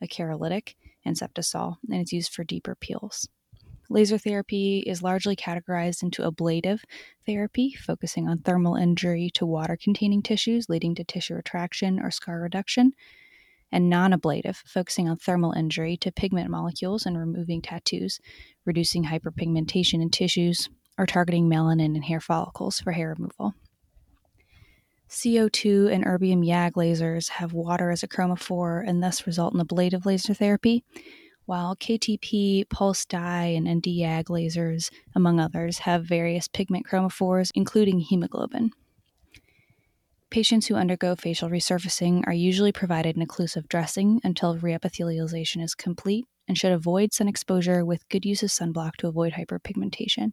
a 0.00 0.06
keratolytic, 0.06 0.74
and 1.04 1.16
Septisol, 1.16 1.78
and 1.90 2.00
it's 2.00 2.12
used 2.12 2.32
for 2.32 2.44
deeper 2.44 2.76
peels. 2.76 3.28
Laser 3.92 4.16
therapy 4.16 4.78
is 4.86 5.02
largely 5.02 5.36
categorized 5.36 6.02
into 6.02 6.24
ablative 6.24 6.82
therapy, 7.26 7.74
focusing 7.74 8.26
on 8.26 8.38
thermal 8.38 8.74
injury 8.74 9.28
to 9.34 9.44
water 9.44 9.76
containing 9.76 10.22
tissues, 10.22 10.70
leading 10.70 10.94
to 10.94 11.04
tissue 11.04 11.34
retraction 11.34 12.00
or 12.00 12.10
scar 12.10 12.40
reduction, 12.40 12.92
and 13.70 13.90
non 13.90 14.14
ablative, 14.14 14.62
focusing 14.64 15.10
on 15.10 15.18
thermal 15.18 15.52
injury 15.52 15.98
to 15.98 16.10
pigment 16.10 16.48
molecules 16.48 17.04
and 17.04 17.18
removing 17.18 17.60
tattoos, 17.60 18.18
reducing 18.64 19.04
hyperpigmentation 19.04 20.00
in 20.00 20.08
tissues, 20.08 20.70
or 20.96 21.04
targeting 21.04 21.46
melanin 21.46 21.94
in 21.94 22.00
hair 22.00 22.20
follicles 22.20 22.80
for 22.80 22.92
hair 22.92 23.10
removal. 23.10 23.52
CO2 25.10 25.92
and 25.92 26.06
erbium 26.06 26.42
YAG 26.42 26.72
lasers 26.72 27.28
have 27.28 27.52
water 27.52 27.90
as 27.90 28.02
a 28.02 28.08
chromophore 28.08 28.82
and 28.88 29.02
thus 29.02 29.26
result 29.26 29.52
in 29.52 29.60
ablative 29.60 30.06
laser 30.06 30.32
therapy, 30.32 30.82
while 31.52 31.76
KTP, 31.76 32.66
pulse 32.70 33.04
dye, 33.04 33.48
and 33.54 33.68
ND-YAG 33.68 34.28
lasers, 34.28 34.90
among 35.14 35.38
others, 35.38 35.80
have 35.80 36.02
various 36.02 36.48
pigment 36.48 36.86
chromophores, 36.86 37.50
including 37.54 37.98
hemoglobin. 37.98 38.70
Patients 40.30 40.66
who 40.66 40.76
undergo 40.76 41.14
facial 41.14 41.50
resurfacing 41.50 42.22
are 42.26 42.32
usually 42.32 42.72
provided 42.72 43.16
an 43.16 43.26
occlusive 43.26 43.68
dressing 43.68 44.18
until 44.24 44.56
reepithelialization 44.56 45.62
is 45.62 45.74
complete 45.74 46.24
and 46.48 46.56
should 46.56 46.72
avoid 46.72 47.12
sun 47.12 47.28
exposure 47.28 47.84
with 47.84 48.08
good 48.08 48.24
use 48.24 48.42
of 48.42 48.48
sunblock 48.48 48.96
to 48.96 49.08
avoid 49.08 49.34
hyperpigmentation. 49.34 50.32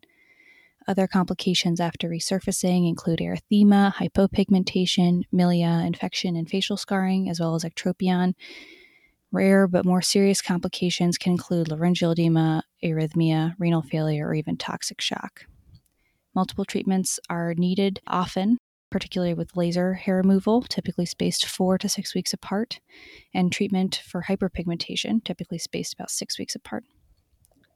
Other 0.88 1.06
complications 1.06 1.82
after 1.82 2.08
resurfacing 2.08 2.88
include 2.88 3.20
erythema, 3.20 3.94
hypopigmentation, 3.96 5.24
milia, 5.34 5.86
infection, 5.86 6.38
and 6.38 6.50
facial 6.50 6.78
scarring, 6.78 7.30
as 7.30 7.42
well 7.42 7.56
as 7.56 7.66
ectropion. 7.66 8.36
Rare 9.32 9.68
but 9.68 9.86
more 9.86 10.02
serious 10.02 10.42
complications 10.42 11.18
can 11.18 11.34
include 11.34 11.70
laryngeal 11.70 12.12
edema, 12.12 12.64
arrhythmia, 12.84 13.54
renal 13.60 13.82
failure, 13.82 14.28
or 14.28 14.34
even 14.34 14.58
toxic 14.58 15.02
shock. 15.02 15.46
Multiple 16.34 16.66
treatments 16.66 17.20
are 17.30 17.54
needed 17.54 18.00
often 18.08 18.58
particularly 18.92 19.34
with 19.34 19.56
laser 19.56 19.94
hair 19.94 20.18
removal, 20.18 20.62
typically 20.64 21.06
spaced 21.06 21.46
four 21.46 21.78
to 21.78 21.90
six 21.90 22.16
weeks 22.16 22.34
apart, 22.34 22.80
and 23.34 23.52
treatment 23.52 24.02
for 24.06 24.24
hyperpigmentation, 24.24 25.24
typically 25.24 25.58
spaced 25.60 25.94
about 25.94 26.10
six 26.12 26.40
weeks 26.40 26.56
apart. 26.56 26.84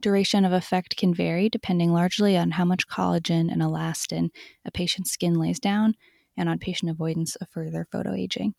Duration 0.01 0.43
of 0.43 0.51
effect 0.51 0.97
can 0.97 1.13
vary 1.13 1.49
depending 1.49 1.93
largely 1.93 2.35
on 2.35 2.51
how 2.51 2.65
much 2.65 2.87
collagen 2.87 3.51
and 3.51 3.61
elastin 3.61 4.29
a 4.65 4.71
patient's 4.71 5.11
skin 5.11 5.35
lays 5.35 5.59
down 5.59 5.93
and 6.35 6.49
on 6.49 6.59
patient 6.59 6.91
avoidance 6.91 7.35
of 7.37 7.47
further 7.49 7.87
photoaging. 7.93 8.53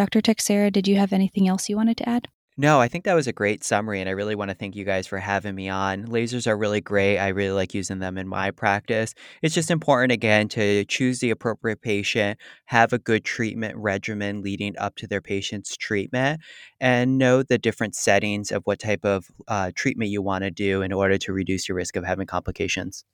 Dr. 0.00 0.22
Texera, 0.22 0.72
did 0.72 0.88
you 0.88 0.96
have 0.96 1.12
anything 1.12 1.46
else 1.46 1.68
you 1.68 1.76
wanted 1.76 1.98
to 1.98 2.08
add? 2.08 2.26
No, 2.56 2.80
I 2.80 2.88
think 2.88 3.04
that 3.04 3.12
was 3.12 3.26
a 3.26 3.34
great 3.34 3.62
summary, 3.62 4.00
and 4.00 4.08
I 4.08 4.12
really 4.12 4.34
want 4.34 4.50
to 4.50 4.54
thank 4.54 4.74
you 4.74 4.82
guys 4.82 5.06
for 5.06 5.18
having 5.18 5.54
me 5.54 5.68
on. 5.68 6.06
Lasers 6.06 6.46
are 6.46 6.56
really 6.56 6.80
great. 6.80 7.18
I 7.18 7.28
really 7.28 7.52
like 7.52 7.74
using 7.74 7.98
them 7.98 8.16
in 8.16 8.26
my 8.26 8.50
practice. 8.50 9.12
It's 9.42 9.54
just 9.54 9.70
important, 9.70 10.12
again, 10.12 10.48
to 10.56 10.86
choose 10.86 11.18
the 11.18 11.28
appropriate 11.28 11.82
patient, 11.82 12.40
have 12.64 12.94
a 12.94 12.98
good 12.98 13.26
treatment 13.26 13.76
regimen 13.76 14.40
leading 14.40 14.74
up 14.78 14.96
to 14.96 15.06
their 15.06 15.20
patient's 15.20 15.76
treatment, 15.76 16.40
and 16.80 17.18
know 17.18 17.42
the 17.42 17.58
different 17.58 17.94
settings 17.94 18.50
of 18.50 18.62
what 18.64 18.78
type 18.78 19.04
of 19.04 19.26
uh, 19.48 19.70
treatment 19.74 20.10
you 20.10 20.22
want 20.22 20.44
to 20.44 20.50
do 20.50 20.80
in 20.80 20.94
order 20.94 21.18
to 21.18 21.34
reduce 21.34 21.68
your 21.68 21.76
risk 21.76 21.94
of 21.94 22.06
having 22.06 22.26
complications. 22.26 23.04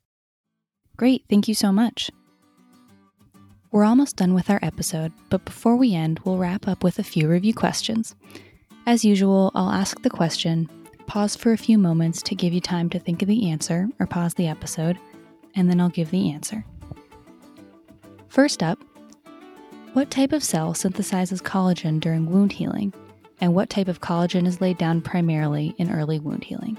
Great. 0.96 1.24
Thank 1.28 1.48
you 1.48 1.54
so 1.54 1.72
much. 1.72 2.12
We're 3.76 3.84
almost 3.84 4.16
done 4.16 4.32
with 4.32 4.48
our 4.48 4.58
episode, 4.62 5.12
but 5.28 5.44
before 5.44 5.76
we 5.76 5.94
end, 5.94 6.20
we'll 6.24 6.38
wrap 6.38 6.66
up 6.66 6.82
with 6.82 6.98
a 6.98 7.02
few 7.02 7.28
review 7.28 7.52
questions. 7.52 8.14
As 8.86 9.04
usual, 9.04 9.52
I'll 9.54 9.68
ask 9.68 10.00
the 10.00 10.08
question, 10.08 10.70
pause 11.06 11.36
for 11.36 11.52
a 11.52 11.58
few 11.58 11.76
moments 11.76 12.22
to 12.22 12.34
give 12.34 12.54
you 12.54 12.60
time 12.62 12.88
to 12.88 12.98
think 12.98 13.20
of 13.20 13.28
the 13.28 13.50
answer 13.50 13.86
or 14.00 14.06
pause 14.06 14.32
the 14.32 14.46
episode, 14.48 14.98
and 15.54 15.68
then 15.68 15.78
I'll 15.78 15.90
give 15.90 16.10
the 16.10 16.30
answer. 16.30 16.64
First 18.28 18.62
up, 18.62 18.82
what 19.92 20.10
type 20.10 20.32
of 20.32 20.42
cell 20.42 20.72
synthesizes 20.72 21.42
collagen 21.42 22.00
during 22.00 22.30
wound 22.30 22.52
healing, 22.52 22.94
and 23.42 23.54
what 23.54 23.68
type 23.68 23.88
of 23.88 24.00
collagen 24.00 24.46
is 24.46 24.62
laid 24.62 24.78
down 24.78 25.02
primarily 25.02 25.74
in 25.76 25.92
early 25.92 26.18
wound 26.18 26.44
healing? 26.44 26.78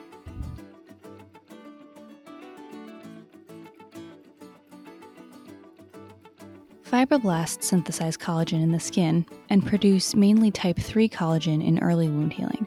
Fibroblasts 6.89 7.63
synthesize 7.63 8.15
collagen 8.15 8.63
in 8.63 8.71
the 8.71 8.79
skin 8.79 9.25
and 9.49 9.65
produce 9.65 10.15
mainly 10.15 10.51
type 10.51 10.77
3 10.77 11.09
collagen 11.09 11.61
in 11.61 11.79
early 11.79 12.07
wound 12.07 12.31
healing. 12.31 12.65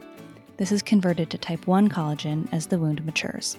This 0.57 0.71
is 0.71 0.83
converted 0.83 1.31
to 1.31 1.39
type 1.39 1.65
1 1.65 1.89
collagen 1.89 2.47
as 2.51 2.67
the 2.67 2.77
wound 2.77 3.03
matures. 3.03 3.57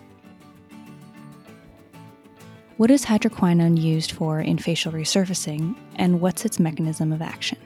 What 2.76 2.92
is 2.92 3.04
hydroquinone 3.04 3.80
used 3.80 4.12
for 4.12 4.40
in 4.40 4.56
facial 4.56 4.92
resurfacing, 4.92 5.76
and 5.96 6.20
what's 6.20 6.44
its 6.44 6.60
mechanism 6.60 7.12
of 7.12 7.20
action? 7.20 7.58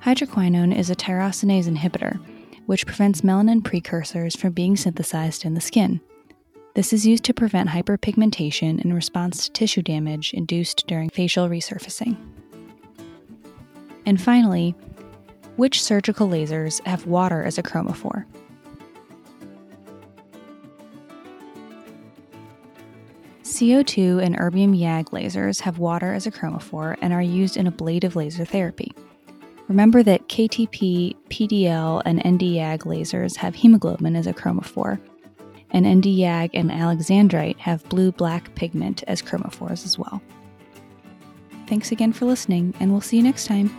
Hydroquinone 0.00 0.74
is 0.74 0.88
a 0.88 0.96
tyrosinase 0.96 1.68
inhibitor, 1.68 2.18
which 2.64 2.86
prevents 2.86 3.20
melanin 3.20 3.62
precursors 3.62 4.34
from 4.34 4.54
being 4.54 4.74
synthesized 4.74 5.44
in 5.44 5.52
the 5.52 5.60
skin. 5.60 6.00
This 6.74 6.94
is 6.94 7.06
used 7.06 7.24
to 7.24 7.34
prevent 7.34 7.68
hyperpigmentation 7.68 8.82
in 8.82 8.94
response 8.94 9.44
to 9.44 9.52
tissue 9.52 9.82
damage 9.82 10.32
induced 10.32 10.86
during 10.86 11.10
facial 11.10 11.46
resurfacing. 11.46 12.16
And 14.06 14.18
finally, 14.18 14.74
which 15.56 15.82
surgical 15.82 16.28
lasers 16.28 16.82
have 16.86 17.06
water 17.06 17.42
as 17.42 17.58
a 17.58 17.62
chromophore? 17.62 18.24
CO2 23.42 24.24
and 24.24 24.34
erbium 24.38 24.74
YAG 24.74 25.10
lasers 25.10 25.60
have 25.60 25.78
water 25.78 26.14
as 26.14 26.26
a 26.26 26.30
chromophore 26.30 26.96
and 27.02 27.12
are 27.12 27.20
used 27.20 27.58
in 27.58 27.66
ablative 27.66 28.16
laser 28.16 28.46
therapy. 28.46 28.92
Remember 29.68 30.02
that 30.02 30.26
KTP, 30.28 31.14
PDL, 31.28 32.00
and 32.06 32.20
Nd:YAG 32.24 32.80
lasers 32.84 33.36
have 33.36 33.54
hemoglobin 33.54 34.16
as 34.16 34.26
a 34.26 34.32
chromophore, 34.32 34.98
and 35.72 35.84
Nd:YAG 35.84 36.50
and 36.54 36.70
alexandrite 36.70 37.58
have 37.58 37.88
blue 37.88 38.12
black 38.12 38.54
pigment 38.54 39.02
as 39.06 39.20
chromophores 39.20 39.84
as 39.84 39.98
well. 39.98 40.22
Thanks 41.66 41.90
again 41.90 42.12
for 42.12 42.26
listening, 42.26 42.74
and 42.78 42.92
we'll 42.92 43.00
see 43.00 43.16
you 43.16 43.22
next 43.22 43.46
time. 43.46 43.70